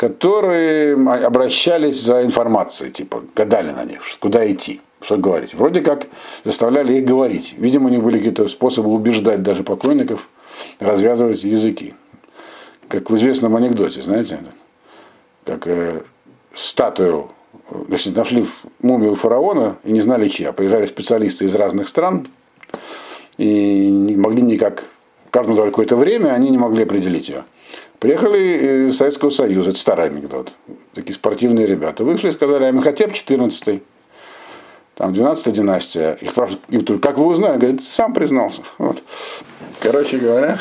которые 0.03 0.95
обращались 1.25 2.03
за 2.03 2.25
информацией, 2.25 2.91
типа 2.91 3.23
гадали 3.37 3.71
на 3.71 3.85
них, 3.85 4.03
куда 4.19 4.51
идти, 4.51 4.81
что 5.01 5.17
говорить. 5.17 5.55
Вроде 5.55 5.81
как 5.81 6.09
заставляли 6.45 6.95
их 6.95 7.05
говорить. 7.05 7.55
Видимо, 7.57 7.87
у 7.87 7.89
них 7.89 8.03
были 8.03 8.19
какие-то 8.19 8.49
способы 8.49 8.91
убеждать 8.91 9.45
даже 9.45 9.63
покойников 9.63 10.29
развязывать 10.81 11.45
языки. 11.45 11.95
Как 12.89 13.11
в 13.11 13.15
известном 13.15 13.55
анекдоте, 13.55 14.03
знаете, 14.03 14.41
как 15.45 15.69
э, 15.69 16.03
статую, 16.53 17.29
если 17.89 18.11
нашли 18.11 18.45
мумию 18.81 19.15
фараона 19.15 19.77
и 19.85 19.93
не 19.93 20.01
знали 20.01 20.29
чья, 20.29 20.53
приезжали 20.53 20.87
специалисты 20.87 21.45
из 21.45 21.55
разных 21.55 21.89
стран, 21.89 22.27
и 23.39 23.89
не 23.91 24.17
могли 24.17 24.43
никак, 24.43 24.85
каждому 25.31 25.57
дали 25.57 25.71
какое-то 25.71 25.97
время, 25.97 26.31
они 26.31 26.51
не 26.51 26.59
могли 26.59 26.85
определить 26.85 27.29
ее. 27.29 27.45
Приехали 27.99 28.89
из 28.89 28.97
Советского 28.97 29.31
Союза, 29.31 29.71
это 29.71 29.79
старый 29.79 30.07
анекдот, 30.07 30.55
такие 30.95 31.15
спортивные 31.15 31.67
ребята. 31.67 32.05
Вышли 32.05 32.31
и 32.31 32.33
сказали, 32.33 32.65
а 32.65 32.73
Мехотеп 32.73 33.13
14 33.13 33.83
там 34.95 35.15
12 35.15 35.53
династия. 35.55 36.19
Их 36.21 36.31
спрашивают, 36.31 37.03
как 37.03 37.19
вы 37.19 37.27
узнали? 37.27 37.59
Говорит, 37.59 37.83
сам 37.83 38.13
признался. 38.13 38.63
Вот. 38.79 39.03
Короче 39.81 40.19
говоря, 40.19 40.59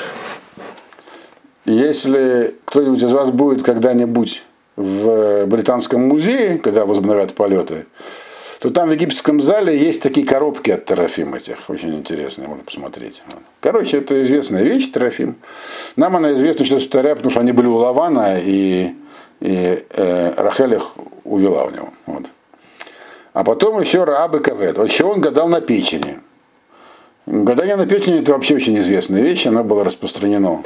если 1.65 2.56
кто-нибудь 2.65 3.04
из 3.04 3.12
вас 3.12 3.30
будет 3.32 3.63
когда-нибудь 3.63 4.43
в 4.75 5.45
Британском 5.45 6.01
музее, 6.07 6.60
когда 6.60 6.86
возобновят 6.86 7.34
полеты, 7.34 7.86
то 8.60 8.69
там 8.69 8.89
в 8.89 8.91
египетском 8.91 9.41
зале 9.41 9.77
есть 9.77 10.03
такие 10.03 10.25
коробки 10.25 10.69
от 10.69 10.86
Терафим 10.86 11.34
этих, 11.34 11.69
очень 11.69 11.95
интересные, 11.95 12.47
можно 12.47 12.63
посмотреть. 12.63 13.23
Короче, 13.60 13.97
это 13.97 14.21
известная 14.23 14.63
вещь, 14.63 14.91
Терафим. 14.91 15.36
Нам 15.95 16.15
она 16.15 16.34
известна, 16.34 16.65
что 16.65 16.79
Старя, 16.79 17.15
потому 17.15 17.31
что 17.31 17.39
они 17.39 17.51
были 17.51 17.67
у 17.67 17.75
Лавана, 17.75 18.39
и, 18.39 18.93
и 19.39 19.86
э, 19.89 20.34
Рахель 20.38 20.75
их 20.75 20.91
увела 21.23 21.63
у 21.63 21.71
него. 21.71 21.89
Вот. 22.05 22.25
А 23.34 23.43
потом 23.43 23.81
еще 23.81 24.03
Раабы 24.03 24.39
Кавет. 24.39 24.77
Еще 24.77 25.05
он 25.05 25.21
гадал 25.21 25.47
на 25.47 25.62
печени. 25.62 26.19
Гадание 27.25 27.75
на 27.75 27.86
печени 27.86 28.19
это 28.19 28.34
вообще 28.34 28.55
очень 28.55 28.77
известная 28.79 29.21
вещь, 29.21 29.45
она 29.45 29.63
была 29.63 29.84
распространена 29.84 30.63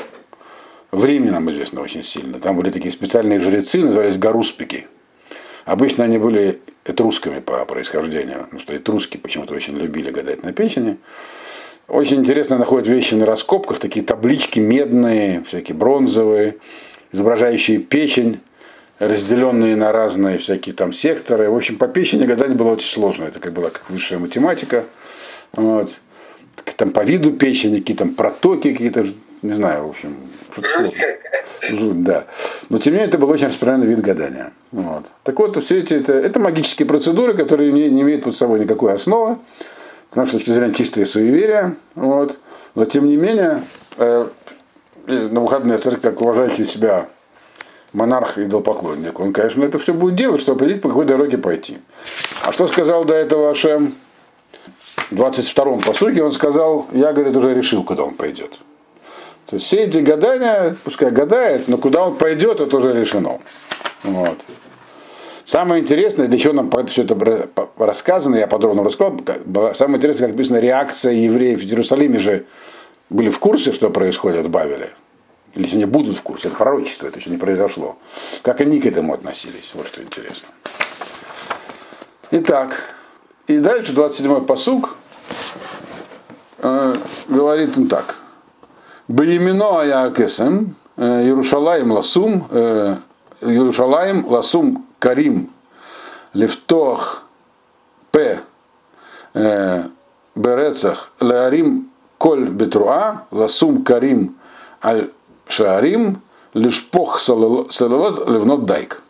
в 0.96 1.06
Риме 1.06 1.32
нам 1.32 1.50
известно 1.50 1.82
очень 1.82 2.04
сильно. 2.04 2.40
Там 2.40 2.58
были 2.58 2.72
такие 2.72 2.92
специальные 2.92 3.40
жрецы, 3.40 3.80
назывались 3.80 4.18
гаруспики. 4.18 4.88
Обычно 5.66 6.04
они 6.04 6.18
были 6.18 6.62
этрусками 6.86 7.40
по 7.40 7.66
происхождению, 7.66 8.44
потому 8.44 8.60
что 8.60 8.76
этруски 8.76 9.18
почему-то 9.18 9.56
очень 9.56 9.78
любили 9.78 10.12
гадать 10.12 10.44
на 10.44 10.54
печени. 10.54 10.98
Очень 11.88 12.18
интересно 12.18 12.58
находят 12.58 12.88
вещи 12.88 13.14
на 13.14 13.26
раскопках, 13.26 13.80
такие 13.80 14.06
таблички 14.06 14.60
медные, 14.60 15.44
всякие 15.48 15.76
бронзовые, 15.76 16.58
изображающие 17.12 17.80
печень, 17.80 18.40
разделенные 19.00 19.76
на 19.76 19.92
разные 19.92 20.38
всякие 20.38 20.74
там 20.74 20.94
секторы. 20.94 21.50
В 21.50 21.56
общем, 21.56 21.78
по 21.78 21.88
печени 21.88 22.26
гадание 22.26 22.58
было 22.58 22.72
очень 22.72 22.88
сложно. 22.88 23.26
Это 23.26 23.40
как 23.40 23.54
была 23.54 23.70
как 23.70 23.90
высшая 23.90 24.18
математика. 24.18 24.86
Вот. 25.54 26.00
Там 26.78 26.92
по 26.92 27.04
виду 27.04 27.32
печени, 27.34 27.80
какие 27.80 27.98
там 27.98 28.16
протоки, 28.16 28.72
какие-то, 28.72 29.06
не 29.46 29.54
знаю, 29.54 29.88
в 29.88 29.90
общем, 29.90 30.18
Жуть, 31.62 32.04
да. 32.04 32.26
Но 32.70 32.78
тем 32.78 32.94
не 32.94 33.00
менее 33.00 33.10
это 33.10 33.18
был 33.18 33.30
очень 33.30 33.48
распространенный 33.48 33.88
вид 33.88 34.02
гадания. 34.02 34.54
Вот. 34.72 35.06
Так 35.24 35.40
вот, 35.40 35.62
все 35.64 35.80
эти 35.80 35.96
это, 35.96 36.14
это 36.14 36.40
магические 36.40 36.88
процедуры, 36.88 37.34
которые 37.34 37.72
не, 37.72 37.90
не 37.90 38.02
имеют 38.02 38.24
под 38.24 38.36
собой 38.36 38.60
никакой 38.60 38.94
основы. 38.94 39.38
С 40.12 40.16
нашей 40.16 40.34
точки 40.34 40.52
зрения 40.52 40.74
чистые 40.74 41.06
суеверия. 41.06 41.76
Вот. 41.96 42.40
Но 42.76 42.86
тем 42.86 43.08
не 43.08 43.18
менее, 43.18 43.64
э, 43.98 44.28
на 45.08 45.40
выходные 45.42 45.78
церковь, 45.78 46.02
как 46.02 46.22
уважающий 46.22 46.66
себя 46.66 47.08
монарх 47.94 48.38
и 48.38 48.44
идолопоклонник, 48.44 49.20
он, 49.20 49.34
конечно, 49.34 49.64
это 49.64 49.80
все 49.80 49.94
будет 49.94 50.16
делать, 50.16 50.42
чтобы 50.42 50.58
определить, 50.58 50.82
по 50.82 50.90
какой 50.90 51.06
дороге 51.06 51.38
пойти. 51.38 51.78
А 52.44 52.52
что 52.52 52.68
сказал 52.68 53.06
до 53.06 53.14
этого 53.14 53.52
Ашем? 53.52 53.96
В 55.10 55.16
22-м 55.16 55.82
посуге 55.82 56.24
он 56.24 56.32
сказал, 56.32 56.88
я, 56.92 57.14
говорит, 57.14 57.36
уже 57.36 57.54
решил, 57.54 57.84
куда 57.84 58.04
он 58.04 58.16
пойдет. 58.16 58.60
То 59.46 59.56
есть 59.56 59.68
все 59.68 59.84
эти 59.84 60.00
гадания, 60.00 60.76
пускай 60.84 61.12
гадает, 61.12 61.68
но 61.68 61.78
куда 61.78 62.04
он 62.04 62.16
пойдет, 62.16 62.60
это 62.60 62.78
уже 62.78 62.94
решено. 62.94 63.40
Вот. 64.04 64.46
Самое 65.44 65.84
интересное, 65.84 66.28
для 66.28 66.40
чего 66.40 66.54
нам 66.54 66.72
все 66.88 67.04
это 67.04 67.50
рассказано, 67.78 68.36
я 68.36 68.48
подробно 68.48 68.84
рассказал, 68.84 69.16
самое 69.76 69.98
интересное, 69.98 70.28
как 70.28 70.36
написано, 70.36 70.58
реакция 70.58 71.14
евреев 71.14 71.62
в 71.62 71.64
Иерусалиме 71.64 72.18
же 72.18 72.46
были 73.12 73.30
в 73.30 73.38
курсе, 73.38 73.72
что 73.72 73.92
происходит 73.92 74.48
в 74.48 74.50
Бавеле. 74.50 74.90
Или 75.54 75.72
они 75.74 75.86
будут 75.86 76.18
в 76.18 76.24
курсе, 76.24 76.48
это 76.48 76.58
пророчество, 76.58 77.08
это 77.08 77.20
еще 77.20 77.30
не 77.30 77.38
произошло. 77.38 77.98
Как 78.42 78.62
они 78.62 78.82
к 78.82 78.88
этому 78.88 79.14
относились, 79.14 79.72
вот 79.76 79.88
что 79.88 80.02
интересно. 80.02 80.48
Итак, 82.32 82.96
и 83.46 83.60
дальше 83.60 83.94
27-й 83.94 84.46
посуг 84.46 84.96
э, 86.58 86.96
говорит 87.28 87.78
он 87.78 87.88
так. 87.88 88.18
Беемино 89.08 89.80
Аякесем, 89.80 90.76
Иерушалаем 90.98 91.92
Ласум, 91.92 92.48
Иерушалаем 93.42 94.26
Ласум 94.26 94.86
Карим, 95.00 95.52
Левтох 96.34 97.24
П. 98.12 98.40
Берецах, 100.36 101.12
Леарим 101.20 101.92
Коль 102.18 102.50
Бетруа, 102.50 103.26
Ласум 103.30 103.84
Карим 103.84 104.38
Аль 104.84 105.12
Шаарим, 105.48 106.22
Лишпох 106.54 107.20
Салалот 107.20 107.72
Левнот 108.28 108.66
Дайк. 108.66 109.04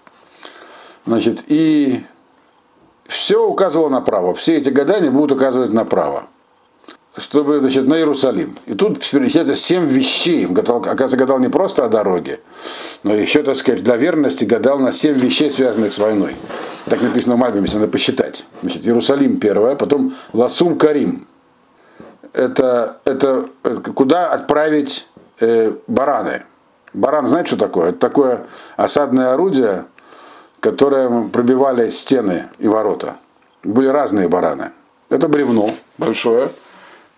Значит, 1.05 1.43
и 1.47 2.03
все 3.05 3.47
указывало 3.47 3.89
направо. 3.89 4.33
Все 4.33 4.57
эти 4.57 4.69
гадания 4.69 5.11
будут 5.11 5.31
указывать 5.37 5.71
направо 5.71 6.25
чтобы, 7.17 7.61
значит, 7.61 7.87
на 7.87 7.95
Иерусалим. 7.95 8.57
И 8.65 8.73
тут 8.73 8.99
перечисляется 8.99 9.55
семь 9.55 9.85
вещей. 9.85 10.45
Гадал, 10.45 10.77
оказывается, 10.77 11.17
гадал 11.17 11.39
не 11.39 11.49
просто 11.49 11.85
о 11.85 11.89
дороге, 11.89 12.41
но 13.03 13.13
еще, 13.13 13.43
так 13.43 13.55
сказать, 13.55 13.83
для 13.83 13.95
верности 13.95 14.43
гадал 14.43 14.79
на 14.79 14.91
семь 14.91 15.13
вещей, 15.13 15.49
связанных 15.49 15.93
с 15.93 15.97
войной. 15.97 16.35
Так 16.85 17.01
написано 17.01 17.35
в 17.35 17.39
Мальбиме, 17.39 17.63
если 17.63 17.77
надо 17.77 17.91
посчитать. 17.91 18.45
Значит, 18.61 18.85
Иерусалим 18.85 19.39
первое, 19.39 19.75
потом 19.75 20.15
Ласум 20.33 20.77
Карим. 20.77 21.27
Это, 22.33 22.97
это, 23.05 23.47
это 23.63 23.91
куда 23.91 24.31
отправить 24.31 25.07
э, 25.39 25.71
бараны. 25.87 26.43
Баран, 26.93 27.27
знаете, 27.27 27.49
что 27.49 27.57
такое? 27.57 27.89
Это 27.89 27.99
такое 27.99 28.45
осадное 28.75 29.33
орудие, 29.33 29.85
которое 30.59 31.29
пробивали 31.29 31.89
стены 31.89 32.49
и 32.59 32.67
ворота. 32.67 33.17
Были 33.63 33.87
разные 33.87 34.27
бараны. 34.27 34.71
Это 35.09 35.27
бревно 35.27 35.69
большое, 35.97 36.49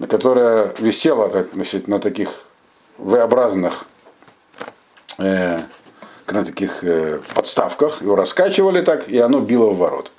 которая 0.05 0.73
висела 0.79 1.29
так, 1.29 1.47
значит, 1.47 1.87
на 1.87 1.99
таких 1.99 2.29
V-образных 2.97 3.85
э, 5.17 5.59
на 6.31 6.45
таких 6.45 6.83
э, 6.83 7.19
подставках, 7.33 8.01
его 8.01 8.15
раскачивали 8.15 8.81
так, 8.81 9.07
и 9.07 9.17
оно 9.17 9.39
било 9.39 9.69
в 9.69 9.77
ворот. 9.77 10.11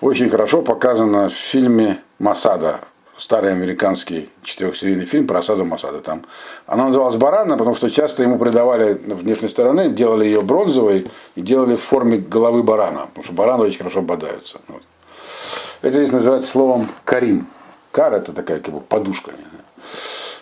Очень 0.00 0.30
хорошо 0.30 0.62
показано 0.62 1.28
в 1.28 1.34
фильме 1.34 2.00
Масада, 2.18 2.80
старый 3.18 3.52
американский 3.52 4.30
четырехсерийный 4.42 5.04
фильм 5.04 5.26
про 5.26 5.40
осаду 5.40 5.64
Масада. 5.64 6.00
Там. 6.00 6.24
Она 6.66 6.86
называлась 6.86 7.16
Барана, 7.16 7.58
потому 7.58 7.76
что 7.76 7.90
часто 7.90 8.22
ему 8.22 8.38
придавали 8.38 8.94
внешней 8.94 9.48
стороны, 9.48 9.90
делали 9.90 10.24
ее 10.24 10.40
бронзовой 10.40 11.06
и 11.34 11.40
делали 11.42 11.76
в 11.76 11.82
форме 11.82 12.18
головы 12.18 12.62
барана, 12.62 13.06
потому 13.06 13.24
что 13.24 13.32
бараны 13.34 13.64
очень 13.64 13.78
хорошо 13.78 14.00
бодаются. 14.00 14.60
Вот. 14.68 14.82
Это 15.82 15.98
здесь 15.98 16.12
называется 16.12 16.50
словом 16.50 16.88
Карим. 17.04 17.46
Кар 17.92 18.14
это 18.14 18.32
такая 18.32 18.60
как 18.60 18.74
бы 18.74 18.80
подушка. 18.80 19.32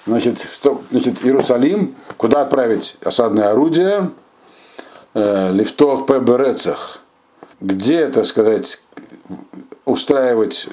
Значит, 0.06 0.46
что, 0.52 0.82
значит, 0.90 1.24
Иерусалим, 1.24 1.94
куда 2.16 2.42
отправить 2.42 2.96
осадное 3.02 3.50
орудие, 3.50 4.11
э, 5.14 5.52
лифтох 5.52 6.06
пеберецах, 6.06 7.00
где, 7.61 8.08
так 8.08 8.24
сказать, 8.24 8.82
устраивать 9.84 10.68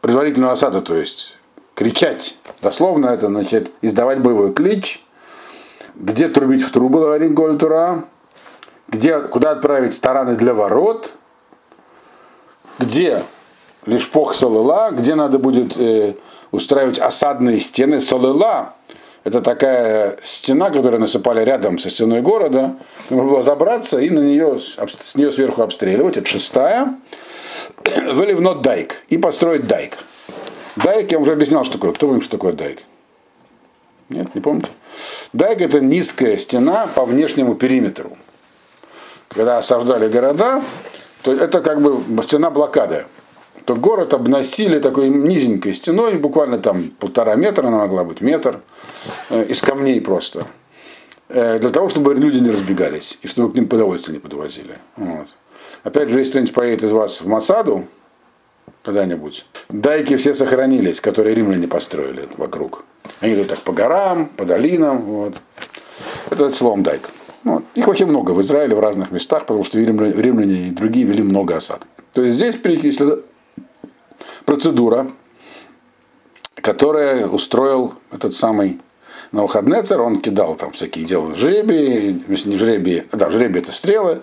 предварительную 0.00 0.52
осаду, 0.52 0.82
то 0.82 0.94
есть 0.94 1.38
кричать. 1.74 2.36
Дословно 2.60 3.06
это 3.06 3.28
значит 3.28 3.70
издавать 3.80 4.20
боевой 4.20 4.52
клич, 4.52 5.04
где 5.94 6.28
трубить 6.28 6.62
в 6.62 6.72
трубы, 6.72 7.00
говорит 7.00 7.34
Гольтура, 7.34 8.04
где, 8.88 9.20
куда 9.20 9.52
отправить 9.52 9.94
стараны 9.94 10.36
для 10.36 10.54
ворот, 10.54 11.12
где 12.78 13.22
лишь 13.86 14.08
пох 14.10 14.34
солыла, 14.34 14.90
где 14.92 15.14
надо 15.14 15.38
будет 15.38 15.76
э, 15.76 16.14
устраивать 16.50 16.98
осадные 16.98 17.60
стены. 17.60 18.00
Солыла– 18.00 18.74
это 19.24 19.40
такая 19.40 20.18
стена, 20.22 20.70
которую 20.70 21.00
насыпали 21.00 21.44
рядом 21.44 21.78
со 21.78 21.90
стеной 21.90 22.22
города. 22.22 22.76
Нужно 23.10 23.30
было 23.30 23.42
забраться 23.42 23.98
и 23.98 24.10
на 24.10 24.20
нее, 24.20 24.60
с 24.60 25.14
нее 25.14 25.32
сверху 25.32 25.62
обстреливать. 25.62 26.16
Это 26.16 26.26
шестая. 26.26 26.96
Выливнот 28.12 28.62
дайк. 28.62 28.96
И 29.08 29.18
построить 29.18 29.66
дайк. 29.66 29.98
Дайк, 30.76 31.12
я 31.12 31.18
уже 31.18 31.32
объяснял, 31.32 31.64
что 31.64 31.74
такое. 31.74 31.92
Кто 31.92 32.06
помнит, 32.06 32.22
что 32.22 32.32
такое 32.32 32.52
дайк? 32.52 32.82
Нет, 34.08 34.34
не 34.34 34.40
помните? 34.40 34.68
Дайк– 35.32 35.60
это 35.60 35.80
низкая 35.80 36.36
стена 36.36 36.88
по 36.94 37.04
внешнему 37.04 37.54
периметру. 37.54 38.12
Когда 39.28 39.58
осаждали 39.58 40.08
города, 40.08 40.62
то 41.22 41.32
это 41.32 41.62
как 41.62 41.80
бы 41.80 42.22
стена 42.22 42.50
блокады 42.50 43.06
то 43.64 43.74
город 43.74 44.14
обносили 44.14 44.78
такой 44.78 45.08
низенькой 45.08 45.72
стеной, 45.72 46.18
буквально 46.18 46.58
там 46.58 46.82
полтора 46.98 47.36
метра 47.36 47.66
она 47.66 47.78
могла 47.78 48.04
быть, 48.04 48.20
метр, 48.20 48.60
э, 49.30 49.44
из 49.44 49.60
камней 49.60 50.00
просто. 50.00 50.46
Э, 51.28 51.58
для 51.58 51.70
того, 51.70 51.88
чтобы 51.88 52.14
люди 52.14 52.38
не 52.38 52.50
разбегались, 52.50 53.18
и 53.22 53.26
чтобы 53.26 53.52
к 53.52 53.56
ним 53.56 53.68
продовольствие 53.68 54.14
не 54.14 54.20
подвозили. 54.20 54.78
Вот. 54.96 55.28
Опять 55.82 56.08
же, 56.08 56.18
если 56.18 56.30
кто-нибудь 56.30 56.54
поедет 56.54 56.84
из 56.84 56.92
вас 56.92 57.20
в 57.20 57.26
Масаду, 57.26 57.86
когда-нибудь. 58.82 59.46
Дайки 59.68 60.16
все 60.16 60.34
сохранились, 60.34 61.00
которые 61.00 61.34
римляне 61.34 61.68
построили 61.68 62.28
вокруг. 62.36 62.84
Они 63.20 63.34
идут 63.34 63.48
так 63.48 63.60
по 63.60 63.72
горам, 63.72 64.28
по 64.36 64.44
долинам. 64.44 65.02
Вот. 65.02 65.34
Это, 66.30 66.46
это 66.46 66.54
словом 66.54 66.82
дайк. 66.82 67.08
Вот. 67.44 67.64
Их 67.74 67.88
очень 67.88 68.06
много 68.06 68.32
в 68.32 68.42
Израиле, 68.42 68.74
в 68.74 68.80
разных 68.80 69.10
местах, 69.10 69.46
потому 69.46 69.64
что 69.64 69.78
римляне, 69.78 70.12
римляне 70.14 70.68
и 70.68 70.70
другие 70.70 71.06
вели 71.06 71.22
много 71.22 71.56
осад. 71.56 71.82
То 72.12 72.22
есть 72.22 72.36
здесь 72.36 72.54
перечислена 72.56 73.18
процедура, 74.44 75.10
которая 76.56 77.26
устроил 77.26 77.94
этот 78.10 78.34
самый 78.34 78.80
Навуходнецер, 79.32 80.00
он 80.00 80.20
кидал 80.20 80.54
там 80.56 80.72
всякие 80.72 81.04
делал 81.04 81.34
жребии, 81.34 82.22
не 82.28 82.56
жребии, 82.56 83.06
да, 83.12 83.30
жребии 83.30 83.60
это 83.60 83.72
стрелы, 83.72 84.20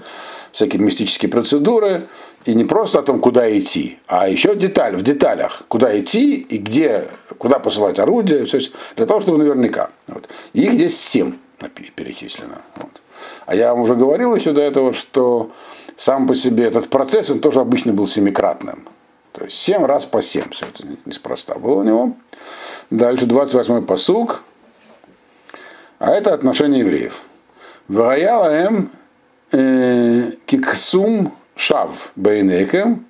всякие 0.51 0.82
мистические 0.82 1.29
процедуры, 1.29 2.08
и 2.45 2.53
не 2.53 2.63
просто 2.63 2.99
о 2.99 3.01
том, 3.01 3.19
куда 3.19 3.58
идти, 3.58 3.99
а 4.08 4.29
еще 4.29 4.55
деталь, 4.55 4.95
в 4.95 5.03
деталях, 5.03 5.63
куда 5.67 5.99
идти 5.99 6.36
и 6.36 6.58
где, 6.58 7.08
куда 7.38 7.60
посылать 7.60 7.99
орудие, 7.99 8.45
все, 8.45 8.60
для 8.95 9.05
того, 9.05 9.19
чтобы 9.19 9.39
наверняка. 9.39 9.89
Вот. 10.08 10.29
Их 10.53 10.73
здесь 10.73 10.99
семь 10.99 11.34
перечислено. 11.95 12.62
Вот. 12.75 13.01
А 13.45 13.55
я 13.55 13.73
вам 13.73 13.84
уже 13.84 13.95
говорил 13.95 14.34
еще 14.36 14.53
до 14.53 14.62
этого, 14.62 14.93
что 14.93 15.51
сам 15.97 16.27
по 16.27 16.36
себе 16.36 16.65
этот 16.65 16.89
процесс, 16.89 17.29
он 17.29 17.39
тоже 17.39 17.60
обычно 17.60 17.93
был 17.93 18.08
семикратным. 18.08 18.88
То 19.39 19.45
есть 19.45 19.58
семь 19.58 19.86
раз 19.86 20.06
по 20.06 20.21
семь, 20.21 20.49
все 20.49 20.65
это 20.65 20.84
неспроста 21.06 21.56
было 21.56 21.75
у 21.75 21.84
него. 21.84 22.13
Дальше 22.89 23.25
28-й 23.25 23.82
посуг. 23.84 24.43
А 25.97 26.12
это 26.12 26.34
отношение 26.34 26.82
евреев. 26.82 27.21
Вараялаем 27.88 28.91
э, 29.54 30.34
киксум 30.45 31.32
шав 31.56 32.12
бейнекем 32.17 33.06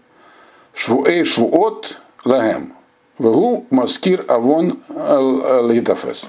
швуэй 0.73 1.23
швуот 1.23 1.99
лагем. 2.23 2.73
Вегу 3.17 3.65
маскир 3.71 4.23
авон 4.27 4.79
литафес. 4.87 6.27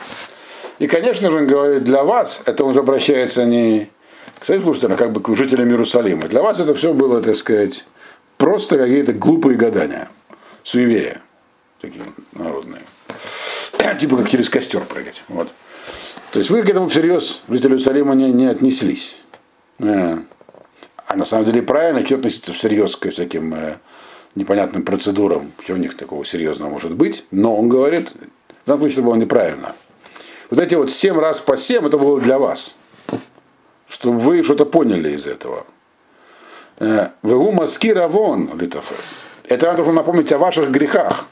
И, 0.78 0.86
конечно 0.86 1.30
же, 1.30 1.36
он 1.36 1.46
говорит, 1.46 1.84
для 1.84 2.04
вас, 2.04 2.42
это 2.46 2.64
он 2.64 2.76
обращается 2.76 3.44
не 3.44 3.90
кстати, 4.38 4.62
слушайте, 4.62 4.86
а 4.86 4.96
как 4.96 5.12
бы 5.12 5.20
к 5.20 5.36
жителям 5.36 5.68
Иерусалима. 5.68 6.26
Для 6.26 6.40
вас 6.40 6.58
это 6.58 6.74
все 6.74 6.94
было, 6.94 7.20
так 7.20 7.36
сказать, 7.36 7.84
просто 8.40 8.79
какие-то 8.79 9.12
глупые 9.12 9.57
гадания, 9.57 10.09
суеверия 10.64 11.20
такие 11.81 12.05
народные. 12.33 12.83
типа 13.98 14.16
как 14.16 14.29
через 14.29 14.48
костер 14.50 14.81
прыгать. 14.85 15.22
Вот. 15.29 15.48
То 16.33 16.38
есть 16.38 16.50
вы 16.50 16.62
к 16.62 16.68
этому 16.68 16.88
всерьез, 16.88 17.42
жители 17.48 17.72
Иерусалима, 17.72 18.14
не, 18.14 18.33
не 18.33 18.46
отнеслись. 18.46 19.16
Э. 19.79 20.18
А 21.07 21.16
на 21.16 21.24
самом 21.24 21.44
деле 21.44 21.62
правильно, 21.62 22.05
что 22.05 22.16
относиться 22.16 22.53
всерьез 22.53 22.96
к 22.96 23.11
всяким 23.11 23.55
э, 23.55 23.76
непонятным 24.35 24.85
процедурам, 24.85 25.53
что 25.62 25.74
у 25.74 25.76
них 25.76 25.96
такого 25.96 26.24
серьезного 26.24 26.70
может 26.70 26.94
быть. 26.94 27.24
Но 27.31 27.57
он 27.57 27.68
говорит, 27.68 28.11
в 28.11 28.66
данном 28.66 28.81
случае 28.81 28.98
это 28.98 29.03
было 29.03 29.16
неправильно. 29.16 29.74
Вот 30.50 30.61
эти 30.61 30.74
вот 30.74 30.90
семь 30.90 31.18
раз 31.18 31.40
по 31.40 31.57
семь, 31.57 31.87
это 31.87 31.98
было 31.98 32.20
для 32.20 32.38
вас 32.38 32.76
чтобы 33.90 34.18
вы 34.18 34.42
что-то 34.44 34.64
поняли 34.64 35.11
из 35.11 35.26
этого. 35.26 35.66
Э, 36.80 37.10
Вегу 37.22 37.52
маски 37.52 37.88
равон 37.88 38.58
литофес. 38.58 39.24
Это 39.44 39.66
надо 39.66 39.84
напомнить 39.92 40.32
о 40.32 40.38
ваших 40.38 40.70
грехах, 40.70 41.28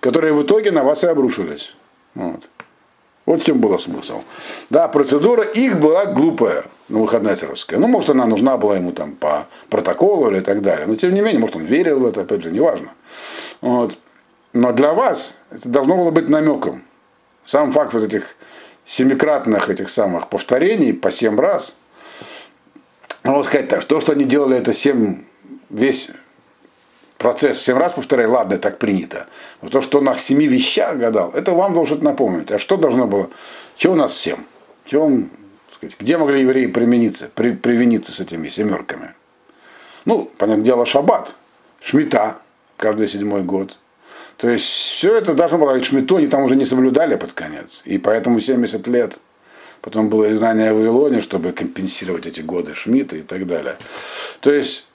которые 0.00 0.34
в 0.34 0.42
итоге 0.42 0.72
на 0.72 0.82
вас 0.82 1.04
и 1.04 1.06
обрушились. 1.06 1.74
Вот. 2.14 2.48
Вот 3.24 3.40
в 3.40 3.44
чем 3.44 3.60
был 3.60 3.78
смысл. 3.78 4.22
Да, 4.68 4.88
процедура 4.88 5.44
их 5.44 5.78
была 5.78 6.06
глупая, 6.06 6.64
на 6.88 6.98
выходная 6.98 7.36
царовская. 7.36 7.78
Ну, 7.78 7.86
может, 7.86 8.10
она 8.10 8.26
нужна 8.26 8.56
была 8.56 8.76
ему 8.76 8.90
там 8.90 9.12
по 9.12 9.46
протоколу 9.70 10.28
или 10.28 10.40
так 10.40 10.60
далее. 10.60 10.86
Но 10.86 10.96
тем 10.96 11.14
не 11.14 11.20
менее, 11.20 11.38
может, 11.38 11.54
он 11.54 11.62
верил 11.62 12.00
в 12.00 12.06
это, 12.06 12.22
опять 12.22 12.42
же, 12.42 12.50
неважно. 12.50 12.88
Вот. 13.60 13.96
Но 14.52 14.72
для 14.72 14.92
вас 14.92 15.44
это 15.52 15.68
должно 15.68 15.96
было 15.96 16.10
быть 16.10 16.28
намеком. 16.28 16.82
Сам 17.44 17.70
факт 17.70 17.94
вот 17.94 18.02
этих 18.02 18.34
семикратных 18.84 19.70
этих 19.70 19.88
самых 19.88 20.28
повторений 20.28 20.92
по 20.92 21.12
семь 21.12 21.38
раз– 21.38 21.76
могу 23.30 23.44
сказать 23.44 23.68
так, 23.68 23.82
что, 23.82 24.00
что 24.00 24.12
они 24.12 24.24
делали 24.24 24.56
это 24.56 24.72
7, 24.72 25.22
весь 25.70 26.10
процесс 27.18 27.60
7 27.62 27.76
раз 27.76 27.92
повторяй, 27.92 28.26
ладно, 28.26 28.58
так 28.58 28.78
принято. 28.78 29.26
Но 29.60 29.68
то, 29.68 29.80
что 29.80 29.98
он 29.98 30.08
о 30.08 30.18
семи 30.18 30.46
вещах 30.46 30.96
гадал, 30.96 31.30
это 31.32 31.52
вам 31.52 31.74
должен 31.74 32.00
напомнить. 32.02 32.50
А 32.50 32.58
что 32.58 32.76
должно 32.76 33.06
было? 33.06 33.30
Чего 33.76 33.94
у 33.94 33.96
нас 33.96 34.16
7? 34.16 34.36
Чего 34.86 35.10
сказать, 35.70 35.96
где 35.98 36.18
могли 36.18 36.40
евреи 36.40 36.66
примениться, 36.66 37.30
при, 37.34 37.52
привиниться 37.52 38.12
с 38.12 38.20
этими 38.20 38.48
семерками? 38.48 39.14
Ну, 40.04 40.30
понятное 40.38 40.64
дело, 40.64 40.84
шаббат, 40.84 41.34
шмита, 41.80 42.38
каждый 42.76 43.06
седьмой 43.06 43.42
год. 43.42 43.78
То 44.36 44.50
есть 44.50 44.64
все 44.64 45.14
это 45.16 45.34
должно 45.34 45.58
было 45.58 45.74
быть 45.74 45.84
шмиту, 45.84 46.16
они 46.16 46.26
там 46.26 46.42
уже 46.42 46.56
не 46.56 46.64
соблюдали 46.64 47.14
под 47.14 47.32
конец. 47.32 47.82
И 47.84 47.98
поэтому 47.98 48.40
70 48.40 48.86
лет– 48.88 49.18
Потом 49.82 50.08
было 50.08 50.30
изгнание 50.30 50.72
в 50.72 50.76
Вавилоне, 50.76 51.20
чтобы 51.20 51.52
компенсировать 51.52 52.26
эти 52.26 52.40
годы 52.40 52.72
Шмидта 52.72 53.16
и 53.16 53.22
так 53.22 53.46
далее. 53.48 53.76
То 54.40 54.52
есть, 54.52 54.86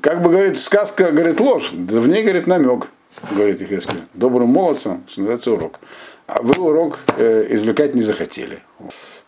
как 0.00 0.22
бы 0.22 0.30
говорит, 0.30 0.56
сказка 0.56 1.10
говорит 1.10 1.40
ложь, 1.40 1.72
в 1.72 2.08
ней 2.08 2.22
говорит 2.22 2.46
намек, 2.46 2.86
говорит 3.32 3.60
Ихескель. 3.60 4.02
Добрым 4.14 4.48
молодцам, 4.48 5.04
что 5.08 5.20
называется, 5.20 5.50
урок. 5.50 5.80
А 6.28 6.40
вы 6.42 6.54
урок 6.62 7.00
э, 7.16 7.48
извлекать 7.50 7.96
не 7.96 8.02
захотели. 8.02 8.60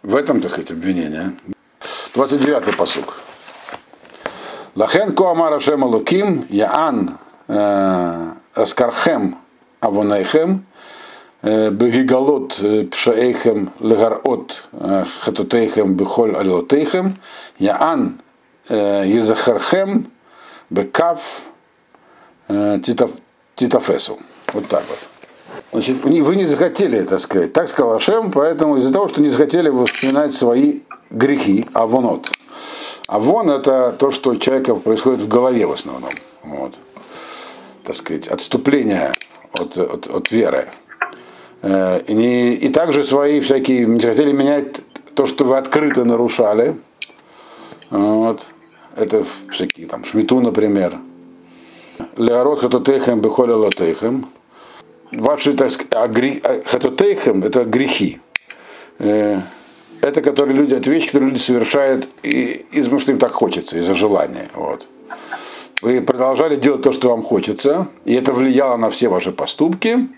В 0.05 0.15
этом, 0.15 0.41
так 0.41 0.53
сказать, 0.53 0.71
обвинение. 0.71 1.33
29-й 2.15 2.73
посук. 2.75 3.19
Лахен 4.77 5.15
коамара 5.15 5.59
шема 5.59 5.87
луким 5.87 6.47
яан 6.49 7.19
э, 7.49 8.33
аскархем 8.55 9.37
авонайхем 9.81 10.65
Бегигалот 11.43 12.61
пшаэйхем 12.91 13.71
легарот 13.81 14.63
хатутейхем 15.21 15.95
бехоль 15.95 16.37
алилотейхем, 16.37 17.17
яан 17.59 18.21
езахархем 18.69 20.07
бекав 20.71 21.43
титафесу. 23.57 24.19
Вот 24.53 24.69
так 24.69 24.85
вот. 24.89 24.99
Значит, 25.73 26.05
вы 26.05 26.37
не 26.37 26.45
захотели, 26.45 27.03
так 27.03 27.19
сказать. 27.19 27.53
Так 27.53 27.69
сказал 27.69 27.95
Ашем, 27.95 28.31
поэтому 28.31 28.77
из-за 28.77 28.93
того, 28.93 29.09
что 29.09 29.21
не 29.21 29.29
захотели 29.29 29.69
вспоминать 29.85 30.35
свои 30.35 30.81
грехи, 31.11 31.67
авонот. 31.73 32.31
Авон 33.09 33.51
это 33.51 33.95
то, 33.99 34.11
что 34.11 34.31
у 34.31 34.37
человека 34.37 34.75
происходит 34.75 35.21
в 35.21 35.29
голове 35.29 35.67
в 35.67 35.73
основном. 35.73 36.13
Вот. 36.45 36.79
Так 37.85 37.97
сказать, 37.97 38.29
отступление 38.29 39.15
от, 39.53 39.77
от, 39.77 40.07
от 40.07 40.31
веры. 40.31 40.69
Э, 41.63 42.01
и, 42.07 42.55
и 42.55 42.69
также 42.69 43.05
свои 43.05 43.41
всякие, 43.41 43.87
не 43.87 44.01
хотели 44.01 44.33
менять 44.33 44.81
то, 45.15 45.27
что 45.27 45.45
вы 45.45 45.57
открыто 45.57 46.05
нарушали. 46.05 46.77
Вот. 47.91 48.47
Это 48.97 49.25
всякие 49.51 49.87
там 49.87 50.05
шмиту, 50.05 50.41
например. 50.41 50.99
Леород 52.17 52.61
хатотейхем 52.61 53.21
бехоля 53.21 53.57
лотейхем. 53.57 54.27
Ваши, 55.13 55.55
так 55.55 55.71
сказать, 55.71 55.93
а 55.93 56.63
хатотейхем 56.67 57.45
это 57.45 57.65
грехи. 57.65 58.21
Э, 58.99 59.39
это 60.01 60.21
которые 60.21 60.57
люди, 60.57 60.75
это 60.75 60.91
вещи, 60.91 61.07
которые 61.07 61.31
люди 61.31 61.41
совершают 61.41 62.09
из 62.23 62.85
потому 62.85 62.99
что 63.01 63.13
им 63.13 63.19
так 63.19 63.33
хочется, 63.33 63.79
из-за 63.79 63.95
желания. 63.95 64.49
Вот. 64.55 64.89
Вы 65.81 66.01
продолжали 66.01 66.57
делать 66.57 66.83
то, 66.83 66.93
что 66.93 67.11
вам 67.11 67.23
хочется, 67.23 67.87
и 68.05 68.15
это 68.15 68.33
влияло 68.33 68.77
на 68.77 68.91
все 68.91 69.09
ваши 69.09 69.31
поступки 69.31 70.09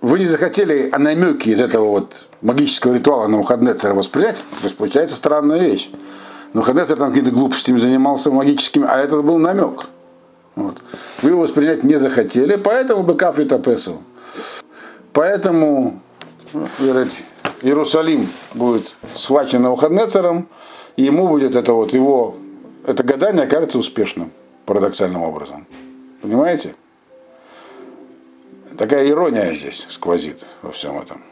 вы 0.00 0.18
не 0.18 0.24
захотели 0.26 0.88
а 0.92 0.98
намеки 0.98 1.50
из 1.50 1.60
этого 1.60 1.84
вот 1.84 2.26
магического 2.40 2.94
ритуала 2.94 3.26
на 3.26 3.38
Мухаднецера 3.38 3.94
воспринять, 3.94 4.36
то 4.36 4.64
есть 4.64 4.76
получается 4.76 5.16
странная 5.16 5.58
вещь. 5.58 5.90
Но 6.52 6.60
Мухаднецер 6.60 6.96
там 6.96 7.10
какими-то 7.10 7.30
глупостями 7.30 7.78
занимался 7.78 8.30
магическими, 8.30 8.86
а 8.88 8.98
это 8.98 9.22
был 9.22 9.38
намек. 9.38 9.86
Вот. 10.56 10.82
Вы 11.22 11.30
его 11.30 11.42
воспринять 11.42 11.84
не 11.84 11.96
захотели, 11.96 12.56
поэтому 12.56 13.02
быкав 13.02 13.38
и 13.38 13.44
тапесу. 13.44 14.02
Поэтому 15.12 16.00
говорить, 16.78 17.22
Иерусалим 17.62 18.28
будет 18.54 18.96
схвачен 19.14 19.62
Навуходнецером, 19.62 20.48
и 20.96 21.04
ему 21.04 21.28
будет 21.28 21.54
это 21.54 21.72
вот 21.72 21.92
его, 21.92 22.36
это 22.86 23.02
гадание 23.02 23.44
окажется 23.44 23.78
успешным, 23.78 24.32
парадоксальным 24.66 25.22
образом. 25.22 25.66
Понимаете? 26.22 26.74
Такая 28.80 29.06
ирония 29.10 29.50
здесь 29.50 29.86
сквозит 29.90 30.46
во 30.62 30.72
всем 30.72 30.98
этом. 30.98 31.22